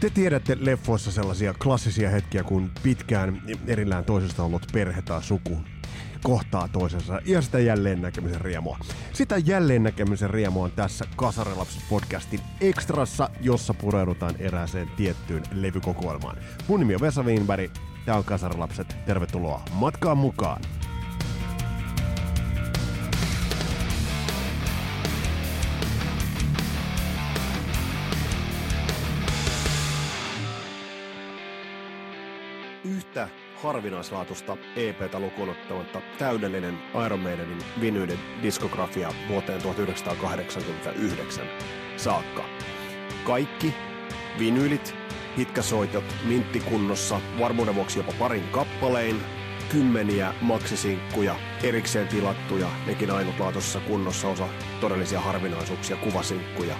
Te 0.00 0.10
tiedätte 0.10 0.56
leffoissa 0.60 1.12
sellaisia 1.12 1.54
klassisia 1.54 2.10
hetkiä, 2.10 2.44
kun 2.44 2.70
pitkään 2.82 3.42
erillään 3.66 4.04
toisesta 4.04 4.42
ollut 4.42 4.66
perhe 4.72 5.02
tai 5.02 5.22
suku 5.22 5.58
kohtaa 6.22 6.68
toisensa 6.68 7.20
ja 7.24 7.42
sitä 7.42 7.58
jälleen 7.58 8.02
näkemisen 8.02 8.40
riemua. 8.40 8.78
Sitä 9.12 9.38
jälleen 9.38 9.82
näkemisen 9.82 10.30
riemua 10.30 10.64
on 10.64 10.70
tässä 10.70 11.04
Kasarilapset 11.16 11.82
podcastin 11.90 12.40
ekstrassa, 12.60 13.30
jossa 13.40 13.74
pureudutaan 13.74 14.34
erääseen 14.38 14.88
tiettyyn 14.96 15.42
levykokoelmaan. 15.52 16.36
Mun 16.68 16.80
nimi 16.80 16.94
on 16.94 17.00
Vesa 17.00 17.22
Wienberg, 17.22 17.70
tää 18.06 18.16
on 18.16 18.24
Kasarilapset, 18.24 18.96
tervetuloa 19.06 19.62
matkaan 19.72 20.18
mukaan! 20.18 20.79
Yhtä 32.84 33.28
harvinaislaatusta 33.62 34.56
EPtä 34.76 35.18
lukuun 35.18 35.56
täydellinen 36.18 36.78
Iron 37.06 37.20
Maidenin 37.20 37.58
vinyyden 37.80 38.18
diskografia 38.42 39.12
vuoteen 39.28 39.62
1989 39.62 41.46
saakka. 41.96 42.44
Kaikki 43.24 43.74
vinyylit, 44.38 44.94
hitkäsoitot, 45.38 46.04
minttikunnossa, 46.24 47.20
varmuuden 47.38 47.74
vuoksi 47.74 47.98
jopa 47.98 48.12
parin 48.18 48.48
kappalein, 48.48 49.20
kymmeniä 49.68 50.34
maksisinkkuja, 50.40 51.36
erikseen 51.62 52.08
tilattuja, 52.08 52.68
nekin 52.86 53.10
ainutlaatuisessa 53.10 53.80
kunnossa 53.80 54.28
osa 54.28 54.48
todellisia 54.80 55.20
harvinaisuuksia, 55.20 55.96
kuvasinkkuja, 55.96 56.74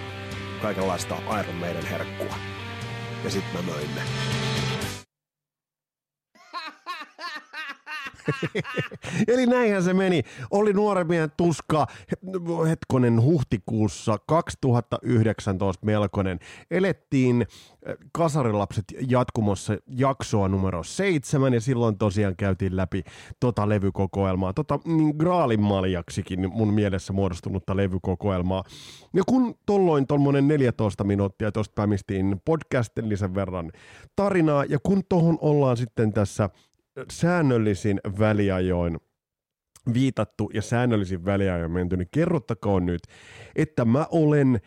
kaikenlaista 0.61 1.17
Iron 1.39 1.55
Maiden 1.55 1.85
herkkua. 1.85 2.35
Ja 3.23 3.29
sitten 3.29 3.65
mä 3.65 3.71
möin 3.71 3.95
ne. 3.95 4.40
Eli 9.27 9.45
näinhän 9.45 9.83
se 9.83 9.93
meni. 9.93 10.23
Oli 10.51 10.73
nuorempien 10.73 11.31
tuska 11.37 11.87
hetkonen 12.69 13.21
huhtikuussa 13.21 14.17
2019 14.27 15.85
melkoinen. 15.85 16.39
Elettiin 16.71 17.41
äh, 17.41 17.95
Kasarilapset 18.11 18.85
jatkumossa 19.07 19.77
jaksoa 19.87 20.47
numero 20.47 20.83
seitsemän 20.83 21.53
ja 21.53 21.61
silloin 21.61 21.97
tosiaan 21.97 22.35
käytiin 22.35 22.75
läpi 22.75 23.03
tota 23.39 23.69
levykokoelmaa, 23.69 24.53
tota 24.53 24.79
niin 24.85 25.15
Graalin 25.17 25.61
maljaksikin 25.61 26.51
mun 26.51 26.73
mielessä 26.73 27.13
muodostunutta 27.13 27.77
levykokoelmaa. 27.77 28.63
Ja 29.13 29.23
kun 29.27 29.55
tolloin 29.65 30.07
tolmonen 30.07 30.47
14 30.47 31.03
minuuttia 31.03 31.51
tuosta 31.51 31.73
pämistiin 31.75 32.41
podcastillisen 32.45 33.35
verran 33.35 33.71
tarinaa 34.15 34.65
ja 34.65 34.77
kun 34.83 35.03
tohon 35.09 35.37
ollaan 35.41 35.77
sitten 35.77 36.13
tässä– 36.13 36.49
säännöllisin 37.11 38.01
väliajoin 38.19 38.97
viitattu 39.93 40.49
ja 40.53 40.61
säännöllisin 40.61 41.25
väliajoin 41.25 41.71
menty, 41.71 41.97
niin 41.97 42.07
kerrottakoon 42.11 42.85
nyt, 42.85 43.01
että 43.55 43.85
mä 43.85 44.07
olen 44.11 44.61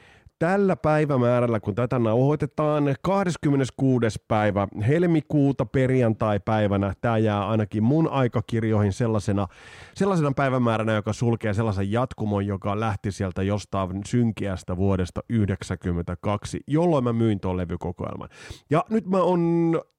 tällä 0.45 0.77
päivämäärällä, 0.77 1.61
kun 1.61 1.75
tätä 1.75 1.99
nauhoitetaan 1.99 2.95
26. 3.03 4.19
päivä 4.29 4.69
helmikuuta 4.89 5.67
perjantai-päivänä, 5.67 6.95
tämä 7.01 7.19
jää 7.19 7.49
ainakin 7.49 7.83
mun 7.83 8.09
aikakirjoihin 8.09 8.93
sellaisena, 8.93 9.47
sellaisena 9.95 10.33
päivämääränä, 10.37 10.93
joka 10.93 11.13
sulkee 11.13 11.55
sellaisen 11.55 11.93
jatkumon, 11.93 12.47
joka 12.47 12.81
lähti 12.81 13.13
sieltä 13.13 13.43
jostain 13.43 14.01
synkiästä 14.07 14.77
vuodesta 14.77 15.21
1992, 15.29 16.61
jolloin 16.67 17.05
mä 17.05 17.13
myin 17.13 17.41
tuon 17.41 17.57
levykokoelman. 17.57 18.29
Ja 18.71 18.85
nyt 18.91 19.07
mä 19.07 19.23
on 19.23 19.41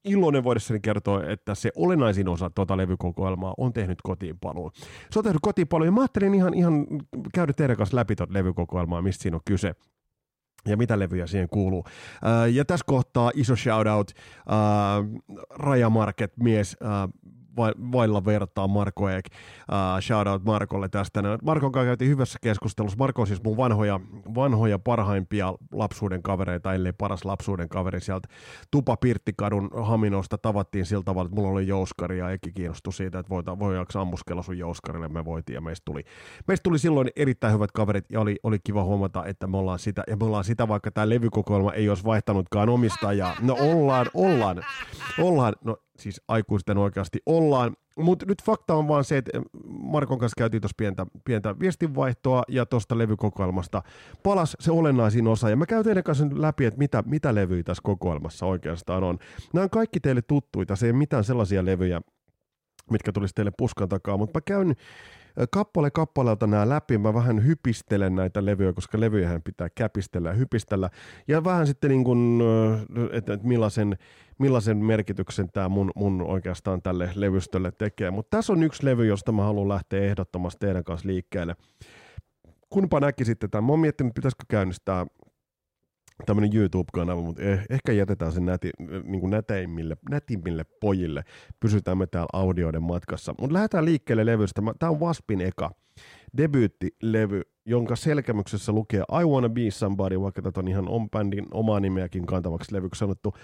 iloinen 0.04 0.44
voidessani 0.44 0.80
kertoa, 0.80 1.24
että 1.24 1.54
se 1.54 1.70
olennaisin 1.76 2.28
osa 2.28 2.50
tuota 2.50 2.76
levykokoelmaa 2.76 3.54
on 3.58 3.72
tehnyt 3.72 3.98
kotiinpaluun. 4.02 4.70
Se 5.10 5.18
on 5.18 5.24
tehnyt 5.24 5.42
kotiinpaluun 5.42 5.86
ja 5.86 5.92
mä 5.92 6.00
ajattelin 6.00 6.34
ihan, 6.34 6.54
ihan 6.54 6.86
käydä 7.34 7.52
teidän 7.52 7.76
kanssa 7.76 7.96
läpi 7.96 8.16
tuota 8.16 8.32
levykokoelmaa, 8.32 9.02
mistä 9.02 9.22
siinä 9.22 9.36
on 9.36 9.40
kyse 9.44 9.74
ja 10.66 10.76
mitä 10.76 10.98
levyjä 10.98 11.26
siihen 11.26 11.48
kuuluu. 11.48 11.84
ja 12.52 12.64
tässä 12.64 12.84
kohtaa 12.86 13.30
iso 13.34 13.56
shoutout 13.56 14.10
uh, 14.10 15.22
Raja 15.50 15.90
Market 15.90 16.32
mies 16.36 16.76
uh, 16.80 17.12
vailla 17.92 18.24
vertaa 18.24 18.68
Marko 18.68 19.08
Eek. 19.08 19.24
Uh, 19.26 20.02
shoutout 20.02 20.44
Markolle 20.44 20.88
tästä. 20.88 21.22
Markon 21.42 21.72
kanssa 21.72 21.86
käytiin 21.86 22.10
hyvässä 22.10 22.38
keskustelussa. 22.42 22.98
Marko 22.98 23.22
on 23.22 23.26
siis 23.26 23.42
mun 23.44 23.56
vanhoja, 23.56 24.00
vanhoja 24.34 24.78
parhaimpia 24.78 25.54
lapsuuden 25.72 26.22
kavereita, 26.22 26.74
ellei 26.74 26.92
paras 26.92 27.24
lapsuuden 27.24 27.68
kaveri 27.68 28.00
sieltä 28.00 28.28
Tupa 28.70 28.96
Pirttikadun 28.96 29.70
Haminosta. 29.82 30.38
Tavattiin 30.38 30.86
sillä 30.86 31.02
tavalla, 31.02 31.26
että 31.26 31.36
mulla 31.36 31.52
oli 31.52 31.66
jouskari 31.66 32.18
ja 32.18 32.30
Eki 32.30 32.52
kiinnostui 32.52 32.92
siitä, 32.92 33.18
että 33.18 33.30
voita, 33.30 33.58
voidaanko 33.58 33.98
ammuskella 33.98 34.42
sun 34.42 34.58
jouskarille. 34.58 35.08
Me 35.08 35.24
voitiin 35.24 35.54
ja 35.54 35.60
meistä 35.60 35.84
tuli, 35.84 36.04
meistä 36.48 36.62
tuli 36.62 36.78
silloin 36.78 37.08
erittäin 37.16 37.54
hyvät 37.54 37.72
kaverit 37.72 38.04
ja 38.12 38.20
oli, 38.20 38.36
oli 38.42 38.58
kiva 38.64 38.84
huomata, 38.84 39.24
että 39.24 39.46
me 39.46 39.56
ollaan 39.56 39.78
sitä, 39.78 40.02
ja 40.06 40.16
me 40.16 40.24
ollaan 40.24 40.44
sitä, 40.44 40.68
vaikka 40.68 40.90
tämä 40.90 41.08
levykokoelma 41.08 41.72
ei 41.72 41.88
olisi 41.88 42.04
vaihtanutkaan 42.04 42.68
omistajaa. 42.68 43.36
No 43.40 43.56
ollaan, 43.60 44.06
ollaan, 44.14 44.62
ollaan, 45.18 45.54
no 45.64 45.76
siis 45.98 46.20
aikuisten 46.28 46.78
oikeasti 46.78 47.18
ollaan. 47.26 47.76
Mutta 47.96 48.26
nyt 48.26 48.42
fakta 48.42 48.74
on 48.74 48.88
vaan 48.88 49.04
se, 49.04 49.16
että 49.16 49.30
Markon 49.68 50.18
kanssa 50.18 50.38
käytiin 50.38 50.62
tuossa 50.62 50.74
pientä, 50.76 51.06
pientä 51.24 51.58
viestinvaihtoa 51.58 52.42
ja 52.48 52.66
tuosta 52.66 52.98
levykokoelmasta 52.98 53.82
palas 54.22 54.56
se 54.60 54.72
olennaisin 54.72 55.26
osa. 55.26 55.50
Ja 55.50 55.56
mä 55.56 55.66
käyn 55.66 55.84
teidän 55.84 56.04
kanssa 56.04 56.26
läpi, 56.32 56.64
että 56.64 56.78
mitä, 56.78 57.02
mitä 57.06 57.34
levyjä 57.34 57.62
tässä 57.62 57.82
kokoelmassa 57.82 58.46
oikeastaan 58.46 59.04
on. 59.04 59.18
Nämä 59.52 59.64
on 59.64 59.70
kaikki 59.70 60.00
teille 60.00 60.22
tuttuita, 60.22 60.76
se 60.76 60.86
ei 60.86 60.92
mitään 60.92 61.24
sellaisia 61.24 61.64
levyjä, 61.64 62.00
mitkä 62.90 63.12
tulisi 63.12 63.34
teille 63.34 63.52
puskan 63.58 63.88
takaa, 63.88 64.16
mutta 64.16 64.38
mä 64.38 64.40
käyn 64.40 64.74
kappale 65.50 65.90
kappaleelta 65.90 66.46
nämä 66.46 66.68
läpi, 66.68 66.98
mä 66.98 67.14
vähän 67.14 67.46
hypistelen 67.46 68.14
näitä 68.14 68.44
levyjä, 68.44 68.72
koska 68.72 69.00
levyjähän 69.00 69.42
pitää 69.42 69.68
käpistellä 69.74 70.28
ja 70.28 70.34
hypistellä, 70.34 70.90
ja 71.28 71.44
vähän 71.44 71.66
sitten 71.66 71.90
niin 71.90 72.04
kuin, 72.04 72.42
että, 73.12 73.32
että 73.32 73.46
millaisen, 73.46 73.96
millaisen 74.38 74.76
merkityksen 74.76 75.50
tämä 75.52 75.68
mun, 75.68 75.90
mun 75.94 76.22
oikeastaan 76.22 76.82
tälle 76.82 77.10
levystölle 77.14 77.72
tekee. 77.72 78.10
Mutta 78.10 78.36
tässä 78.36 78.52
on 78.52 78.62
yksi 78.62 78.84
levy, 78.84 79.06
josta 79.06 79.32
mä 79.32 79.44
haluan 79.44 79.68
lähteä 79.68 80.02
ehdottomasti 80.02 80.58
teidän 80.58 80.84
kanssa 80.84 81.08
liikkeelle. 81.08 81.56
Kunpa 82.70 83.00
näkisitte 83.00 83.48
tämän. 83.48 83.64
Mä 83.64 83.72
oon 83.72 83.80
miettinyt, 83.80 84.14
pitäisikö 84.14 84.44
käynnistää 84.48 85.06
tämmöinen 86.26 86.56
YouTube-kanava, 86.56 87.20
mutta 87.20 87.42
eh, 87.42 87.66
ehkä 87.70 87.92
jätetään 87.92 88.32
sen 88.32 88.46
näti, 88.46 88.70
niin 89.04 89.20
kuin 89.20 89.30
näteimmille, 89.30 89.96
nätimmille 90.10 90.64
pojille. 90.80 91.24
Pysytään 91.60 91.98
me 91.98 92.06
täällä 92.06 92.28
audioiden 92.32 92.82
matkassa. 92.82 93.34
Mutta 93.40 93.54
lähdetään 93.54 93.84
liikkeelle 93.84 94.26
levystä. 94.26 94.62
Tämä 94.78 94.90
on 94.90 95.00
Waspin 95.00 95.40
eka 95.40 95.70
debyyttilevy, 96.36 97.42
jonka 97.64 97.96
selkämyksessä 97.96 98.72
lukee 98.72 99.00
I 99.00 99.24
Wanna 99.24 99.48
Be 99.48 99.70
Somebody, 99.70 100.20
vaikka 100.20 100.42
tätä 100.42 100.60
on 100.60 100.68
ihan 100.68 100.88
on 100.88 101.10
bändin 101.10 101.46
omaa 101.50 101.80
nimeäkin 101.80 102.26
kantavaksi 102.26 102.74
levyksi 102.74 102.98
sanottu. 102.98 103.34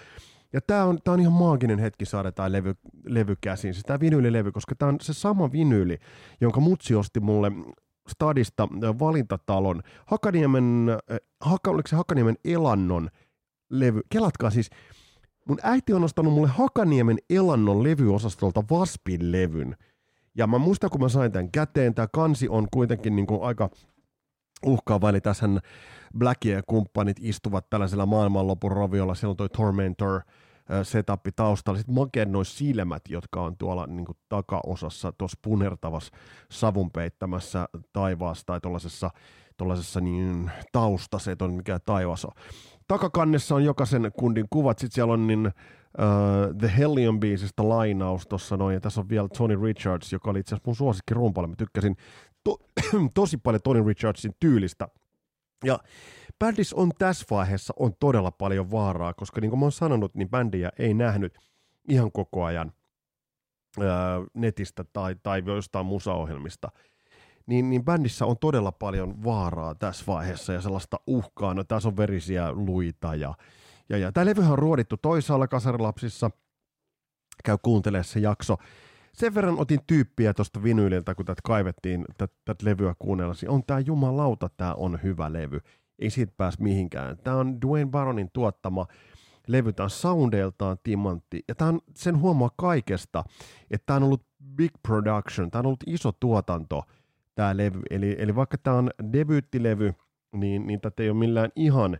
Ja 0.53 0.61
tämä 0.61 0.83
on, 0.83 0.99
tää 1.03 1.13
on 1.13 1.19
ihan 1.19 1.33
maaginen 1.33 1.79
hetki 1.79 2.05
saada 2.05 2.31
tämä 2.31 2.51
levy, 2.51 2.73
levy 3.05 3.35
käsiin, 3.41 3.73
siis 3.73 3.83
tämä 3.83 3.99
vinyylilevy, 3.99 4.51
koska 4.51 4.75
tämä 4.75 4.89
on 4.89 4.97
se 5.01 5.13
sama 5.13 5.51
vinyyli, 5.51 5.97
jonka 6.41 6.59
mutsi 6.59 6.95
osti 6.95 7.19
mulle 7.19 7.51
Stadista 8.09 8.67
valintatalon 8.99 9.81
Hakaniemen, 10.05 10.87
haka, 11.41 11.71
oliko 11.71 11.87
se 11.87 11.95
Hakaniemen 11.95 12.35
Elannon 12.45 13.09
levy. 13.69 14.01
Kelatkaa 14.09 14.49
siis, 14.49 14.69
mun 15.47 15.57
äiti 15.63 15.93
on 15.93 16.03
ostanut 16.03 16.33
mulle 16.33 16.47
Hakaniemen 16.47 17.17
Elannon 17.29 17.83
levyosastolta 17.83 18.63
Vaspin 18.71 19.31
levyn. 19.31 19.75
Ja 20.35 20.47
mä 20.47 20.57
muistan, 20.57 20.89
kun 20.89 21.01
mä 21.01 21.09
sain 21.09 21.31
tämän 21.31 21.51
käteen, 21.51 21.93
tämä 21.93 22.07
kansi 22.13 22.49
on 22.49 22.67
kuitenkin 22.71 23.15
niin 23.15 23.27
kuin 23.27 23.43
aika 23.43 23.69
uhkaava, 24.65 25.09
eli 25.09 25.21
tässä 25.21 25.49
Black 26.17 26.45
ja 26.45 26.63
kumppanit 26.67 27.17
istuvat 27.21 27.69
tällaisella 27.69 28.05
maailmanlopun 28.05 28.71
roviolla, 28.71 29.15
siellä 29.15 29.31
on 29.31 29.37
toi 29.37 29.49
Tormentor, 29.49 30.21
setup 30.83 31.21
taustalla. 31.35 31.77
Sitten 31.77 31.95
makeen 31.95 32.31
noin 32.31 32.45
silmät, 32.45 33.01
jotka 33.09 33.41
on 33.41 33.57
tuolla 33.57 33.87
niin 33.87 34.05
kuin 34.05 34.17
takaosassa, 34.29 35.11
tuossa 35.11 35.39
punertavassa 35.41 36.11
savun 36.51 36.91
peittämässä 36.91 37.69
taivaassa 37.93 38.45
tai 38.45 38.61
tuollaisessa 38.61 39.09
tuollaisessa 39.57 40.01
niin 40.01 40.51
tausta, 40.71 41.19
se 41.19 41.35
on 41.41 41.53
mikä 41.53 41.79
taivas 41.79 42.25
on. 42.25 42.31
Takakannessa 42.87 43.55
on 43.55 43.63
jokaisen 43.63 44.11
kundin 44.19 44.45
kuvat, 44.49 44.79
sitten 44.79 44.95
siellä 44.95 45.13
on 45.13 45.27
niin, 45.27 45.47
uh, 45.47 46.57
The 46.57 46.73
Hellion 46.77 47.19
biisistä 47.19 47.69
lainaus 47.69 48.27
tuossa 48.27 48.57
noin, 48.57 48.73
ja 48.73 48.79
tässä 48.79 49.01
on 49.01 49.09
vielä 49.09 49.27
Tony 49.37 49.61
Richards, 49.63 50.13
joka 50.13 50.29
oli 50.29 50.39
itse 50.39 50.55
asiassa 50.55 50.69
mun 50.69 50.75
suosikki 50.75 51.13
rumpali. 51.13 51.47
Mä 51.47 51.55
tykkäsin 51.55 51.95
to- 52.43 52.59
tosi 53.13 53.37
paljon 53.37 53.61
Tony 53.63 53.83
Richardsin 53.87 54.31
tyylistä. 54.39 54.87
Ja 55.63 55.79
bändissä 56.45 56.75
on 56.75 56.91
tässä 56.97 57.25
vaiheessa 57.31 57.73
on 57.79 57.93
todella 57.99 58.31
paljon 58.31 58.71
vaaraa, 58.71 59.13
koska 59.13 59.41
niin 59.41 59.49
kuin 59.49 59.59
mä 59.59 59.65
oon 59.65 59.71
sanonut, 59.71 60.15
niin 60.15 60.29
bändiä 60.29 60.69
ei 60.79 60.93
nähnyt 60.93 61.39
ihan 61.89 62.11
koko 62.11 62.43
ajan 62.43 62.71
ää, 63.79 64.21
netistä 64.33 64.83
tai, 64.93 65.15
tai 65.23 65.43
jostain 65.45 65.85
musaohjelmista. 65.85 66.71
Niin, 67.45 67.69
niin 67.69 67.85
bändissä 67.85 68.25
on 68.25 68.37
todella 68.37 68.71
paljon 68.71 69.23
vaaraa 69.23 69.75
tässä 69.75 70.05
vaiheessa 70.07 70.53
ja 70.53 70.61
sellaista 70.61 70.99
uhkaa. 71.07 71.53
No 71.53 71.63
tässä 71.63 71.89
on 71.89 71.97
verisiä 71.97 72.51
luita 72.51 73.15
ja, 73.15 73.33
ja, 73.89 73.97
ja. 73.97 74.11
Tämä 74.11 74.25
levyhän 74.25 74.51
on 74.51 74.59
ruodittu 74.59 74.97
toisaalla 74.97 75.47
kasarilapsissa. 75.47 76.31
Käy 77.43 77.57
kuuntelemaan 77.61 78.03
se 78.03 78.19
jakso. 78.19 78.57
Sen 79.13 79.35
verran 79.35 79.59
otin 79.59 79.79
tyyppiä 79.87 80.33
tuosta 80.33 80.63
vinyyliltä, 80.63 81.15
kun 81.15 81.25
tätä 81.25 81.41
kaivettiin, 81.43 82.05
tätä 82.17 82.65
levyä 82.65 82.95
kuunnella. 82.99 83.33
On 83.47 83.63
tämä 83.63 83.79
jumalauta, 83.79 84.49
tämä 84.57 84.73
on 84.73 84.99
hyvä 85.03 85.33
levy. 85.33 85.59
Ei 85.99 86.09
siitä 86.09 86.33
pääs 86.37 86.59
mihinkään. 86.59 87.17
Tämä 87.17 87.37
on 87.37 87.61
Dwayne 87.61 87.91
Baronin 87.91 88.29
tuottama 88.33 88.85
levy, 89.47 89.73
tämä 89.73 89.85
on 89.85 89.89
soundeiltaan 89.89 90.77
timantti. 90.83 91.43
Ja 91.47 91.55
tämä 91.55 91.69
on, 91.69 91.81
sen 91.95 92.19
huomaa 92.19 92.49
kaikesta, 92.57 93.23
että 93.71 93.85
tämä 93.85 93.97
on 93.97 94.03
ollut 94.03 94.25
big 94.55 94.71
production, 94.87 95.51
tämä 95.51 95.59
on 95.59 95.65
ollut 95.65 95.83
iso 95.87 96.11
tuotanto, 96.11 96.83
tämä 97.35 97.57
levy. 97.57 97.81
Eli, 97.89 98.15
eli 98.19 98.35
vaikka 98.35 98.57
tämä 98.57 98.77
on 98.77 98.91
debyyttilevy, 99.13 99.93
niin, 100.31 100.67
niin 100.67 100.81
tätä 100.81 101.03
ei 101.03 101.09
ole 101.09 101.17
millään 101.17 101.49
ihan 101.55 101.97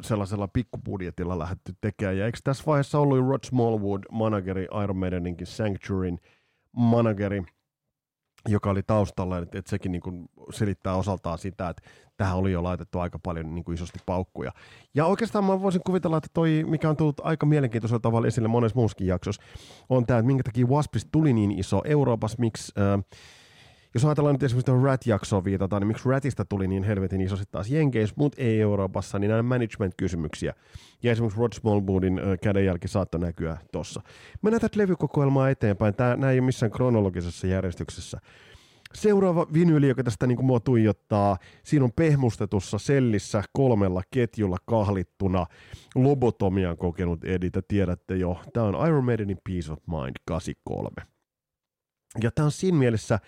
sellaisella 0.00 0.48
pikkubudjetilla 0.48 1.38
lähdetty 1.38 1.72
tekemään. 1.80 2.18
Ja 2.18 2.26
eikö 2.26 2.38
tässä 2.44 2.64
vaiheessa 2.66 2.98
ollut 2.98 3.28
Rod 3.28 3.44
Smallwood, 3.44 4.02
manageri 4.12 4.66
Iron 4.84 4.96
Maideninkin 4.96 5.46
Sanctuaryn 5.46 6.18
manageri, 6.76 7.42
joka 8.48 8.70
oli 8.70 8.82
taustalla, 8.82 9.38
että, 9.38 9.58
että 9.58 9.70
sekin 9.70 9.92
niin 9.92 10.28
selittää 10.52 10.94
osaltaan 10.94 11.38
sitä, 11.38 11.68
että 11.68 11.82
tähän 12.16 12.36
oli 12.36 12.52
jo 12.52 12.62
laitettu 12.62 12.98
aika 12.98 13.18
paljon 13.18 13.54
niin 13.54 13.64
kuin 13.64 13.74
isosti 13.74 13.98
paukkuja. 14.06 14.52
Ja 14.94 15.06
oikeastaan 15.06 15.44
mä 15.44 15.62
voisin 15.62 15.82
kuvitella, 15.86 16.16
että 16.16 16.30
toi, 16.32 16.64
mikä 16.66 16.90
on 16.90 16.96
tullut 16.96 17.20
aika 17.20 17.46
mielenkiintoisella 17.46 18.00
tavalla 18.00 18.26
esille 18.26 18.48
monessa 18.48 18.78
muussakin 18.78 19.06
jaksossa, 19.06 19.42
on 19.88 20.06
tämä, 20.06 20.18
että 20.18 20.26
minkä 20.26 20.42
takia 20.42 20.66
Waspista 20.66 21.08
tuli 21.12 21.32
niin 21.32 21.50
iso 21.50 21.82
Euroopassa, 21.84 22.36
miksi 22.40 22.72
äh, 22.78 23.04
jos 23.94 24.04
ajatellaan 24.04 24.34
nyt 24.34 24.42
esimerkiksi 24.42 24.66
tuohon 24.66 24.84
Rat-jaksoon 24.84 25.44
viitataan, 25.44 25.82
niin 25.82 25.88
miksi 25.88 26.08
Ratista 26.08 26.44
tuli 26.44 26.68
niin 26.68 26.82
helvetin 26.82 27.20
iso 27.20 27.36
sitten 27.36 27.52
taas 27.52 27.70
Jenkeissä, 27.70 28.14
mutta 28.18 28.42
ei 28.42 28.60
Euroopassa, 28.60 29.18
niin 29.18 29.28
nämä 29.28 29.42
management-kysymyksiä. 29.42 30.54
Ja 31.02 31.12
esimerkiksi 31.12 31.40
Rod 31.40 31.52
Smallwoodin 31.52 32.20
kädenjälki 32.42 32.88
saattoi 32.88 33.20
näkyä 33.20 33.56
tuossa. 33.72 34.02
Mennään 34.42 34.60
tätä 34.60 34.78
levykokoelmaa 34.78 35.50
eteenpäin. 35.50 35.94
Tämä, 35.94 36.16
nämä 36.16 36.30
ei 36.30 36.38
ole 36.38 36.46
missään 36.46 36.72
kronologisessa 36.72 37.46
järjestyksessä. 37.46 38.18
Seuraava 38.94 39.46
vinyyli, 39.52 39.88
joka 39.88 40.02
tästä 40.02 40.26
niin 40.26 40.36
kuin 40.36 40.46
mua 40.46 40.60
tuijottaa, 40.60 41.36
siinä 41.62 41.84
on 41.84 41.92
pehmustetussa 41.92 42.78
sellissä 42.78 43.42
kolmella 43.52 44.02
ketjulla 44.10 44.56
kahlittuna 44.66 45.46
lobotomian 45.94 46.76
kokenut 46.76 47.24
Editä, 47.24 47.62
tiedätte 47.68 48.16
jo. 48.16 48.40
Tämä 48.52 48.66
on 48.66 48.88
Iron 48.88 49.04
Maidenin 49.04 49.38
Peace 49.48 49.72
of 49.72 49.78
Mind 49.86 50.16
83. 50.24 50.90
Ja 52.22 52.30
tämä 52.30 52.46
on 52.46 52.52
siinä 52.52 52.78
mielessä 52.78 53.18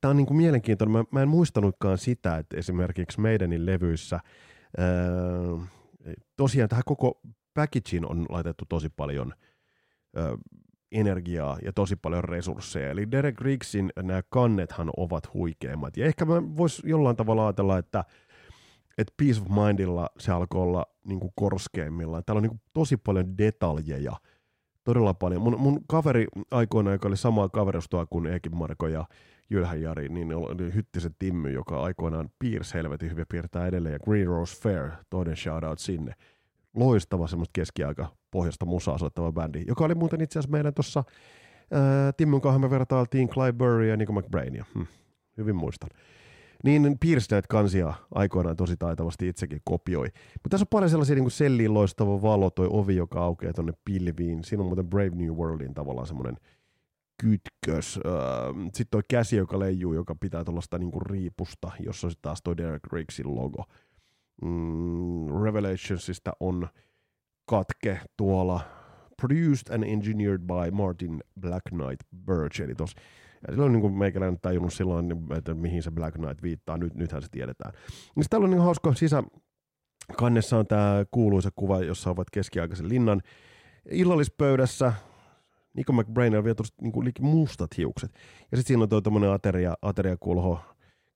tämä 0.00 0.10
on 0.10 0.16
niin 0.16 0.26
kuin 0.26 0.36
mielenkiintoinen. 0.36 0.92
Mä, 0.92 1.04
mä 1.10 1.22
en 1.22 1.28
muistanutkaan 1.28 1.98
sitä, 1.98 2.36
että 2.36 2.56
esimerkiksi 2.56 3.20
meidänin 3.20 3.66
levyissä 3.66 4.20
ää, 4.78 4.86
tosiaan 6.36 6.68
tähän 6.68 6.84
koko 6.86 7.20
packageen 7.54 8.10
on 8.10 8.26
laitettu 8.28 8.64
tosi 8.68 8.88
paljon 8.88 9.32
ää, 10.16 10.36
energiaa 10.92 11.58
ja 11.64 11.72
tosi 11.72 11.96
paljon 11.96 12.24
resursseja. 12.24 12.90
Eli 12.90 13.10
Derek 13.10 13.40
Riggsin 13.40 13.92
nämä 14.02 14.22
kannethan 14.28 14.90
ovat 14.96 15.34
huikeimmat. 15.34 15.96
Ja 15.96 16.06
ehkä 16.06 16.24
mä 16.24 16.56
vois 16.56 16.82
jollain 16.84 17.16
tavalla 17.16 17.46
ajatella, 17.46 17.78
että 17.78 18.04
että 18.98 19.14
Peace 19.16 19.40
of 19.40 19.48
Mindilla 19.48 20.10
se 20.18 20.32
alkoi 20.32 20.62
olla 20.62 20.86
niin 21.04 21.20
kuin 21.20 21.32
korskeimmillaan. 21.34 22.22
Täällä 22.26 22.38
on 22.38 22.42
niin 22.42 22.50
kuin 22.50 22.62
tosi 22.72 22.96
paljon 22.96 23.38
detaljeja, 23.38 24.16
todella 24.84 25.14
paljon. 25.14 25.42
Mun, 25.42 25.60
mun 25.60 25.80
kaveri 25.88 26.26
aikoina, 26.50 26.92
joka 26.92 27.08
oli 27.08 27.16
samaa 27.16 27.48
kaverustoa 27.48 28.06
kuin 28.06 28.26
Ekin 28.26 28.56
Marko 28.56 28.88
ja 28.88 29.04
Jylhän 29.50 29.82
Jari, 29.82 30.08
niin 30.08 30.34
oli 30.34 30.74
Hyttisen 30.74 31.14
Timmy, 31.18 31.50
joka 31.50 31.82
aikoinaan 31.82 32.28
piirsi 32.38 32.74
helvetin 32.74 33.10
hyvin 33.10 33.26
piirtää 33.28 33.66
edelleen, 33.66 33.92
ja 33.92 33.98
Green 33.98 34.26
Rose 34.26 34.60
Fair, 34.60 34.90
toinen 35.10 35.36
shoutout 35.36 35.78
sinne. 35.78 36.12
Loistava 36.74 37.26
semmoista 37.26 37.52
keskiaika 37.52 38.08
pohjasta 38.30 38.66
musaa 38.66 38.98
soittava 38.98 39.32
bändi, 39.32 39.64
joka 39.66 39.84
oli 39.84 39.94
muuten 39.94 40.20
itse 40.20 40.38
asiassa 40.38 40.52
meidän 40.52 40.74
tuossa 40.74 41.04
Timmon 42.16 42.40
kanssa 42.40 42.58
me 42.58 42.70
vertailtiin 42.70 43.28
Clive 43.28 43.52
Burry 43.52 43.88
ja 43.88 43.96
Nico 43.96 44.12
McBrainia. 44.12 44.64
Hm, 44.74 44.82
hyvin 45.36 45.56
muistan. 45.56 45.90
Niin 46.64 46.98
piirsteet 47.00 47.46
kansia 47.46 47.94
aikoinaan 48.14 48.56
tosi 48.56 48.76
taitavasti 48.76 49.28
itsekin 49.28 49.60
kopioi. 49.64 50.06
Mutta 50.32 50.48
tässä 50.48 50.62
on 50.62 50.68
paljon 50.70 50.90
sellaisia 50.90 51.14
niin 51.14 51.24
kuin 51.24 51.30
selliin 51.30 51.74
loistava 51.74 52.22
valo, 52.22 52.50
toi 52.50 52.68
ovi, 52.70 52.96
joka 52.96 53.20
aukeaa 53.20 53.52
tuonne 53.52 53.72
pilviin. 53.84 54.44
Siinä 54.44 54.62
on 54.62 54.66
muuten 54.66 54.86
Brave 54.86 55.10
New 55.10 55.30
Worldin 55.30 55.74
tavallaan 55.74 56.06
semmoinen– 56.06 56.36
kytkös. 57.20 58.00
Sitten 58.62 58.86
toi 58.90 59.02
käsi, 59.10 59.36
joka 59.36 59.58
leijuu, 59.58 59.94
joka 59.94 60.14
pitää 60.20 60.44
tuollaista 60.44 60.78
niinku 60.78 61.00
riipusta, 61.00 61.70
jossa 61.80 62.06
on 62.06 62.12
taas 62.22 62.40
toi 62.44 62.56
Derek 62.56 62.92
Riggsin 62.92 63.34
logo. 63.34 63.64
Mm, 64.42 65.42
Revelationsista 65.44 66.32
on 66.40 66.68
katke 67.50 68.00
tuolla 68.16 68.60
produced 69.20 69.74
and 69.74 69.84
engineered 69.84 70.40
by 70.40 70.70
Martin 70.72 71.22
Black 71.40 71.62
Knight 71.70 72.00
Birch, 72.26 72.60
eli 72.60 72.74
tos, 72.74 72.94
ja 73.46 73.52
silloin 73.52 73.72
niin 73.72 73.80
kuin 73.80 73.92
meikäläinen 73.92 74.40
tajunnut 74.42 74.72
silloin, 74.72 75.12
että 75.36 75.54
mihin 75.54 75.82
se 75.82 75.90
Black 75.90 76.16
Knight 76.16 76.42
viittaa, 76.42 76.76
nyt, 76.76 76.94
nythän 76.94 77.22
se 77.22 77.28
tiedetään. 77.30 77.72
Niin 78.16 78.26
täällä 78.30 78.44
on 78.44 78.50
niin 78.50 78.62
hauska 78.62 78.94
sisä, 78.94 79.22
kannessa 80.16 80.58
on 80.58 80.66
tämä 80.66 81.04
kuuluisa 81.10 81.50
kuva, 81.56 81.82
jossa 81.82 82.10
ovat 82.10 82.30
keskiaikaisen 82.30 82.88
linnan 82.88 83.22
illallispöydässä, 83.90 84.92
Nico 85.76 85.92
McBrain 85.92 86.36
on 86.36 86.44
vielä 86.44 86.56
niin 86.80 86.92
kuin 86.92 87.12
mustat 87.20 87.76
hiukset. 87.76 88.12
Ja 88.50 88.56
sitten 88.56 88.64
siinä 88.66 88.82
on 88.82 88.88
tuo 88.88 89.00
tämmöinen 89.00 89.30
ateria, 89.30 89.74
ateriakulho, 89.82 90.60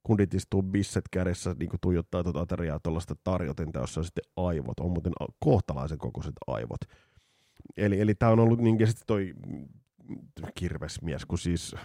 kundit 0.02 0.34
istuu 0.34 0.62
bisset 0.62 1.04
kädessä, 1.10 1.56
niin 1.58 1.68
kuin 1.68 1.80
tuijottaa 1.80 2.22
tuota 2.22 2.40
ateriaa 2.40 2.80
tuollaista 2.80 3.14
tarjotinta, 3.24 3.78
jossa 3.78 4.00
on 4.00 4.04
sitten 4.04 4.24
aivot. 4.36 4.80
On 4.80 4.90
muuten 4.90 5.12
kohtalaisen 5.38 5.98
kokoiset 5.98 6.34
aivot. 6.46 6.80
Eli, 7.76 8.00
eli 8.00 8.14
tämä 8.14 8.32
on 8.32 8.40
ollut, 8.40 8.60
niin, 8.60 8.86
sitten 8.86 9.06
toi 9.06 9.34
kirvesmies, 10.54 11.26
kun 11.26 11.38
siis 11.38 11.76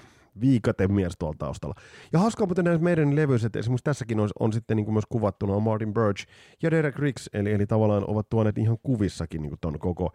viikaten 0.41 0.93
mies 0.93 1.13
tuolla 1.19 1.35
taustalla. 1.39 1.75
Ja 2.13 2.19
hauskaa 2.19 2.47
muuten 2.47 2.65
näissä 2.65 2.83
meidän 2.83 3.15
levyissä, 3.15 3.47
että 3.47 3.59
esimerkiksi 3.59 3.83
tässäkin 3.83 4.19
on, 4.19 4.29
on 4.39 4.53
sitten 4.53 4.77
niin 4.77 4.85
kuin 4.85 4.93
myös 4.93 5.05
kuvattuna 5.09 5.59
Martin 5.59 5.93
Birch 5.93 6.27
ja 6.63 6.71
Derek 6.71 6.99
Riggs, 6.99 7.29
eli, 7.33 7.51
eli 7.51 7.65
tavallaan 7.65 8.09
ovat 8.09 8.29
tuoneet 8.29 8.57
ihan 8.57 8.77
kuvissakin 8.83 9.41
niin 9.41 9.57
tuon 9.61 9.79
koko 9.79 10.11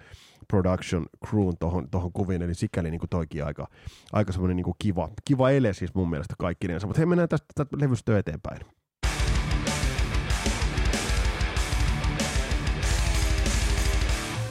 production 0.50 1.06
crewn 1.28 1.56
tohon, 1.60 1.90
tohon 1.90 2.12
kuviin, 2.12 2.42
eli 2.42 2.54
sikäli 2.54 2.90
niin 2.90 2.98
kuin 2.98 3.10
toikin 3.10 3.44
aika, 3.44 3.66
aika 4.12 4.32
semmoinen 4.32 4.56
niin 4.56 4.74
kiva, 4.78 5.08
kiva 5.24 5.50
ele 5.50 5.72
siis 5.72 5.94
mun 5.94 6.10
mielestä 6.10 6.34
kaikkinensa. 6.38 6.86
Mutta 6.86 7.00
hei, 7.00 7.06
mennään 7.06 7.28
tästä, 7.28 7.46
tästä 7.54 7.76
levystä 7.80 8.18
eteenpäin. 8.18 8.60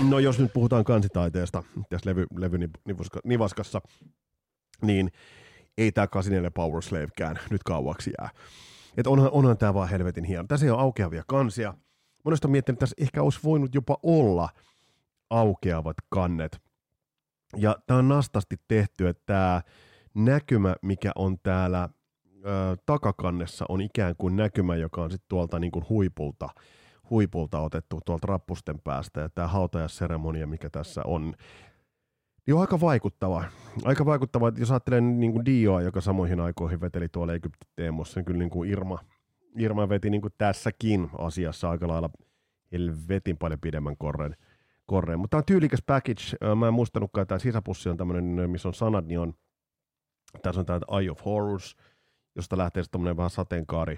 No 0.09 0.19
jos 0.19 0.39
nyt 0.39 0.53
puhutaan 0.53 0.83
kansitaiteesta 0.83 1.63
tässä 1.89 2.09
levy, 2.09 2.25
levy 2.37 2.57
nivaskassa, 3.23 3.81
niin 4.81 5.11
ei 5.77 5.91
tämä 5.91 6.07
84 6.07 6.51
Power 6.51 6.81
Slavekään 6.81 7.39
nyt 7.49 7.63
kauaksi 7.63 8.11
jää. 8.21 8.29
Et 8.97 9.07
onhan, 9.07 9.29
onhan 9.31 9.57
tämä 9.57 9.73
vaan 9.73 9.89
helvetin 9.89 10.23
hieno. 10.23 10.43
Tässä 10.47 10.65
ei 10.65 10.69
ole 10.69 10.81
aukeavia 10.81 11.23
kansia. 11.27 11.73
Monesta 12.25 12.47
on 12.47 12.51
miettinyt, 12.51 12.75
että 12.75 12.83
tässä 12.83 12.95
ehkä 12.99 13.23
olisi 13.23 13.39
voinut 13.43 13.75
jopa 13.75 13.97
olla 14.03 14.49
aukeavat 15.29 15.97
kannet. 16.09 16.61
Ja 17.57 17.75
tämä 17.87 17.97
on 17.99 18.07
nastasti 18.07 18.55
tehty, 18.67 19.07
että 19.07 19.23
tämä 19.25 19.61
näkymä, 20.13 20.75
mikä 20.81 21.11
on 21.15 21.37
täällä 21.43 21.89
ö, 22.45 22.77
takakannessa, 22.85 23.65
on 23.69 23.81
ikään 23.81 24.15
kuin 24.17 24.35
näkymä, 24.35 24.75
joka 24.75 25.03
on 25.03 25.11
sitten 25.11 25.29
tuolta 25.29 25.59
niin 25.59 25.71
kuin 25.71 25.85
huipulta, 25.89 26.49
huipulta 27.09 27.59
otettu 27.59 27.99
tuolta 28.05 28.27
rappusten 28.27 28.79
päästä. 28.83 29.21
Ja 29.21 29.29
tämä 29.29 29.47
hautajaseremonia, 29.47 30.47
mikä 30.47 30.69
tässä 30.69 31.01
on, 31.05 31.33
Joo, 32.49 32.61
aika 32.61 32.81
vaikuttava. 32.81 33.43
Aika 33.83 34.05
vaikuttava, 34.05 34.47
että 34.47 34.61
jos 34.61 34.71
ajattelee 34.71 35.01
niin 35.01 35.31
kuin 35.31 35.45
Dioa, 35.45 35.81
joka 35.81 36.01
samoihin 36.01 36.39
aikoihin 36.39 36.81
veteli 36.81 37.09
tuolla 37.09 37.33
Egypti-teemossa, 37.33 38.19
niin 38.19 38.25
kyllä 38.25 38.39
niin 38.39 38.49
kuin 38.49 38.69
Irma, 38.69 38.99
Irma 39.57 39.89
veti 39.89 40.09
niin 40.09 40.21
kuin 40.21 40.33
tässäkin 40.37 41.09
asiassa 41.17 41.69
aika 41.69 41.87
lailla 41.87 42.09
helvetin 42.71 43.37
paljon 43.37 43.59
pidemmän 43.59 43.97
korren. 43.97 44.35
Korren. 44.89 45.19
Mutta 45.19 45.29
tämä 45.35 45.39
on 45.39 45.45
tyylikäs 45.45 45.83
package. 45.85 46.55
Mä 46.55 46.67
en 46.67 46.73
muistanutkaan, 46.73 47.27
tämä 47.27 47.39
sisäpussi 47.39 47.89
on 47.89 47.97
tämmöinen, 47.97 48.49
missä 48.49 48.67
on 48.67 48.73
sanat, 48.73 49.05
niin 49.05 49.19
on, 49.19 49.33
tässä 50.41 50.61
on 50.61 50.65
tämä 50.65 50.79
Eye 50.99 51.11
of 51.11 51.25
Horrors, 51.25 51.75
josta 52.35 52.57
lähtee 52.57 52.83
sitten 52.83 53.17
vähän 53.17 53.29
sateenkaari 53.29 53.97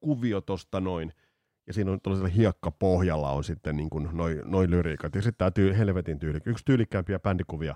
kuvio 0.00 0.40
tosta 0.40 0.80
noin– 0.80 1.12
ja 1.68 1.74
siinä 1.74 1.92
on 1.92 2.00
tällaisella 2.00 2.34
hiekkapohjalla 2.34 3.30
on 3.30 3.44
sitten 3.44 3.76
niin 3.76 3.90
kuin 3.90 4.08
noi, 4.12 4.40
noi 4.44 4.70
lyriikat. 4.70 5.14
Ja 5.14 5.22
sitten 5.22 5.38
tämä 5.38 5.50
tyy, 5.50 5.78
helvetin 5.78 6.18
tyyli. 6.18 6.38
Yksi 6.46 6.64
tyylikkäämpiä 6.64 7.18
bändikuvia, 7.18 7.74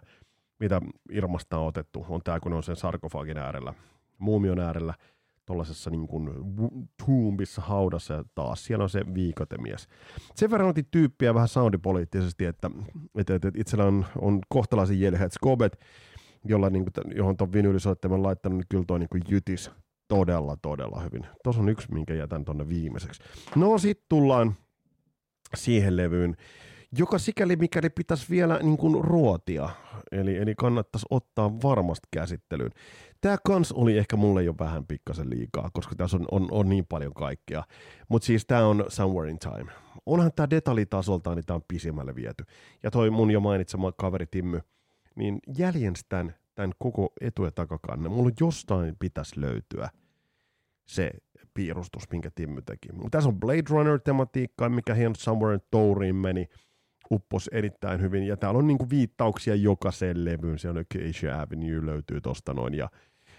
mitä 0.61 0.81
Irmasta 1.11 1.59
on 1.59 1.67
otettu, 1.67 2.07
on 2.09 2.21
tämä, 2.25 2.41
kun 2.41 2.53
on 2.53 2.63
sen 2.63 2.77
sarkofagin 2.77 3.39
äärellä, 3.39 3.75
muumion 4.19 4.61
äärellä, 4.61 4.95
tuollaisessa 5.47 5.91
niin 5.91 6.09
kuin 6.09 6.31
haudassa 7.59 8.15
ja 8.15 8.25
taas 8.35 8.65
siellä 8.65 8.83
on 8.83 8.91
se 8.91 9.15
viikotemies. 9.15 9.89
Sen 10.35 10.51
verran 10.51 10.69
otin 10.69 10.87
tyyppiä 10.91 11.35
vähän 11.35 11.49
soundipoliittisesti, 11.49 12.45
että, 12.45 12.71
että, 13.19 13.35
että 13.35 13.51
itsellä 13.55 13.85
on, 13.85 14.07
on 14.21 14.41
kohtalaisen 14.49 15.03
Yellowhead 15.03 15.31
Scobet, 15.31 15.81
jolla, 16.45 16.71
niin 16.71 16.85
kuin, 16.85 17.17
johon 17.17 17.37
tuon 17.37 17.53
vinyylisoittimen 17.53 18.23
laittanut, 18.23 18.59
niin 18.59 18.67
kyllä 18.69 18.85
toi 18.87 18.99
niin 18.99 19.09
kuin 19.09 19.23
jytis 19.29 19.71
todella, 20.09 20.57
todella 20.63 21.01
hyvin. 21.01 21.27
Tuossa 21.45 21.63
on 21.63 21.69
yksi, 21.69 21.93
minkä 21.93 22.15
jätän 22.15 22.45
tonne 22.45 22.69
viimeiseksi. 22.69 23.23
No 23.57 23.79
sit 23.79 24.01
tullaan 24.09 24.55
siihen 25.55 25.97
levyyn, 25.97 26.37
joka 26.99 27.19
sikäli 27.19 27.57
mikäli 27.57 27.91
pitäisi 27.91 28.27
vielä 28.31 28.59
niin 28.63 28.77
kuin 28.77 29.05
ruotia, 29.05 29.69
eli, 30.13 30.37
eli 30.37 30.55
kannattaisi 30.55 31.07
ottaa 31.11 31.61
varmasti 31.63 32.09
käsittelyyn. 32.11 32.71
Tämä 33.21 33.37
kans 33.47 33.73
oli 33.73 33.99
ehkä 33.99 34.17
mulle 34.17 34.43
jo 34.43 34.55
vähän 34.59 34.87
pikkasen 34.87 35.31
liikaa, 35.31 35.71
koska 35.73 35.95
tässä 35.95 36.17
on, 36.17 36.27
on, 36.31 36.49
on 36.51 36.69
niin 36.69 36.87
paljon 36.87 37.15
kaikkea. 37.15 37.65
Mutta 38.09 38.27
siis 38.27 38.47
tämä 38.47 38.67
on 38.67 38.85
Somewhere 38.89 39.31
in 39.31 39.39
Time. 39.39 39.73
Onhan 40.07 40.33
tämä 40.37 40.51
detaljitasoltaan, 40.51 41.37
niin 41.37 41.47
tämä 41.47 41.55
on 41.55 41.65
pisimmälle 41.69 42.15
viety. 42.15 42.45
Ja 42.83 42.91
toi 42.91 43.11
mun 43.11 43.31
jo 43.31 43.41
mainitsema 43.41 43.93
kaveri 43.93 44.27
Timmy, 44.27 44.61
niin 45.17 45.39
jäljens 45.59 46.05
tämän, 46.09 46.35
tämän 46.55 46.73
koko 46.79 47.13
etu- 47.21 47.45
ja 47.45 47.51
takakanne. 47.51 48.09
Mulla 48.09 48.31
jostain 48.41 48.97
pitäisi 48.99 49.41
löytyä 49.41 49.91
se 50.87 51.11
piirustus, 51.55 52.11
minkä 52.11 52.31
Timmy 52.35 52.63
teki. 52.63 52.89
Tässä 53.11 53.29
on 53.29 53.41
Blade 53.41 53.63
Runner-tematiikka, 53.71 54.69
mikä 54.69 54.95
hieman 54.95 55.17
Somewhere 55.17 55.55
in 55.55 55.61
Touriin 55.71 56.17
meni– 56.17 56.47
uppos 57.11 57.49
erittäin 57.53 58.01
hyvin. 58.01 58.23
Ja 58.23 58.37
täällä 58.37 58.59
on 58.59 58.67
niinku 58.67 58.91
viittauksia 58.91 59.55
jokaiseen 59.55 60.25
levyyn. 60.25 60.59
Siellä 60.59 60.79
on 60.79 60.85
Acacia 60.85 61.41
Avenue 61.41 61.87
löytyy 61.87 62.21
tosta 62.21 62.55
noin 62.55 62.75
ja 62.75 62.89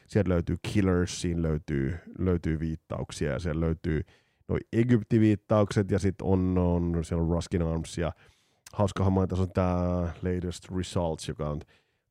sieltä 0.07 0.29
löytyy 0.29 0.55
Killersiin 0.71 1.41
löytyy, 1.41 1.95
löytyy 2.19 2.59
viittauksia 2.59 3.31
ja 3.31 3.39
siellä 3.39 3.61
löytyy 3.61 4.01
noin 4.47 4.61
Egypti-viittaukset 4.73 5.91
ja 5.91 5.99
sitten 5.99 6.27
on, 6.27 6.57
on, 6.57 7.05
siellä 7.05 7.23
on 7.23 7.29
Ruskin 7.29 7.61
Arms 7.61 7.97
ja 7.97 8.11
hauskahan 8.73 9.13
mainita 9.13 9.35
on 9.35 9.51
tämä 9.53 10.09
Latest 10.21 10.71
Results, 10.77 11.27
joka 11.27 11.49
on 11.49 11.61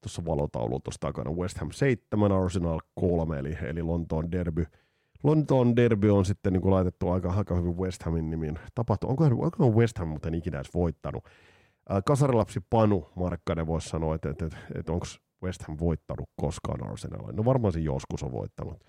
tuossa 0.00 0.24
valotaulu 0.24 0.80
tuossa 0.80 1.00
takana. 1.00 1.30
West 1.30 1.58
Ham 1.58 1.70
7, 1.72 2.32
Arsenal 2.32 2.80
3, 2.94 3.38
eli, 3.38 3.58
eli 3.62 3.82
Lontoon 3.82 4.32
derby. 4.32 4.66
Lontoon 5.22 5.76
derby 5.76 6.10
on 6.10 6.24
sitten 6.24 6.52
niin 6.52 6.60
kuin 6.60 6.74
laitettu 6.74 7.08
aika, 7.10 7.32
aika 7.36 7.54
hyvin 7.54 7.76
West 7.76 8.02
Hamin 8.02 8.30
nimiin. 8.30 8.58
Tapahtu, 8.74 9.08
onko, 9.08 9.24
onko 9.24 9.70
West 9.70 9.98
Ham 9.98 10.08
muuten 10.08 10.34
ikinä 10.34 10.58
edes 10.58 10.74
voittanut? 10.74 11.24
kasarilapsi 12.04 12.60
Panu 12.70 13.10
Markkanen 13.14 13.66
voisi 13.66 13.88
sanoa, 13.88 14.14
että, 14.14 14.30
että, 14.30 14.46
että, 14.46 14.58
että 14.74 14.92
onko 14.92 15.06
West 15.42 15.62
Ham 15.62 15.76
voittanut 15.80 16.28
koskaan 16.40 16.90
Arsenalin. 16.90 17.36
No 17.36 17.44
varmaan 17.44 17.72
se 17.72 17.80
joskus 17.80 18.22
on 18.22 18.32
voittanut. 18.32 18.84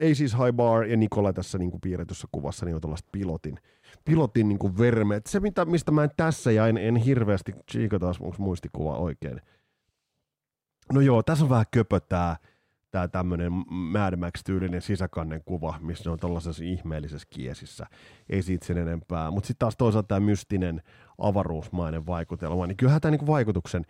Ei 0.00 0.14
siis 0.14 0.32
High 0.32 0.52
Bar 0.52 0.84
ja 0.84 0.96
Nikola 0.96 1.32
tässä 1.32 1.58
niin 1.58 1.70
kuin 1.70 1.80
piirretyssä 1.80 2.28
kuvassa 2.32 2.66
niin 2.66 2.74
on 2.74 2.80
tällaista 2.80 3.08
pilotin, 3.12 3.58
pilotin 4.04 4.48
niin 4.48 4.58
kuin 4.58 4.78
verme. 4.78 5.20
se, 5.26 5.40
mitä, 5.40 5.64
mistä 5.64 5.92
mä 5.92 6.04
en 6.04 6.10
tässä 6.16 6.52
ja 6.52 6.66
en, 6.66 6.76
en 6.76 6.96
hirveästi 6.96 7.52
tsiikata, 7.70 8.06
onko 8.06 8.36
muistikuva 8.38 8.96
oikein. 8.96 9.40
No 10.92 11.00
joo, 11.00 11.22
tässä 11.22 11.44
on 11.44 11.50
vähän 11.50 11.64
köpö 11.70 12.00
tää, 12.00 12.36
tää 12.96 13.08
tämmönen 13.08 13.52
Mad 13.70 14.16
Max-tyylinen 14.16 14.82
sisäkannen 14.82 15.42
kuva, 15.44 15.78
missä 15.80 16.04
ne 16.04 16.10
on 16.10 16.18
tällaisessa 16.18 16.64
ihmeellisessä 16.64 17.28
kiesissä. 17.30 17.86
Ei 18.30 18.42
siitä 18.42 18.66
sen 18.66 18.78
enempää. 18.78 19.30
Mutta 19.30 19.46
sitten 19.46 19.58
taas 19.58 19.76
toisaalta 19.76 20.08
tämä 20.08 20.20
mystinen 20.20 20.82
avaruusmainen 21.18 22.06
vaikutelma, 22.06 22.66
niin 22.66 22.76
kyllähän 22.76 23.00
tämä 23.00 23.10
niinku 23.10 23.26
vaikutuksen, 23.26 23.86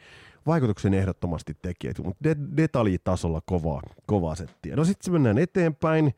vaikutuksen 0.47 0.95
ehdottomasti 0.95 1.57
tekee, 1.63 1.93
mutta 2.05 2.25
de- 2.25 2.37
detaljitasolla 2.57 3.41
kovaa, 3.47 3.81
kovaa 4.07 4.35
settiä. 4.35 4.77
No 4.77 4.85
sitten 4.85 5.13
mennään 5.13 5.39
eteenpäin. 5.39 6.15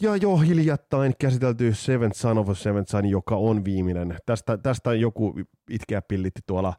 Ja 0.00 0.16
jo 0.16 0.36
hiljattain 0.36 1.14
käsitelty 1.18 1.74
Seventh 1.74 2.16
Son 2.16 2.38
of 2.38 2.48
a 2.48 2.54
Seventh 2.54 2.90
Son, 2.90 3.06
joka 3.06 3.36
on 3.36 3.64
viimeinen. 3.64 4.16
Tästä, 4.26 4.58
tästä 4.58 4.94
joku 4.94 5.34
itkeä 5.70 6.02
pillitti 6.02 6.40
tuolla 6.46 6.74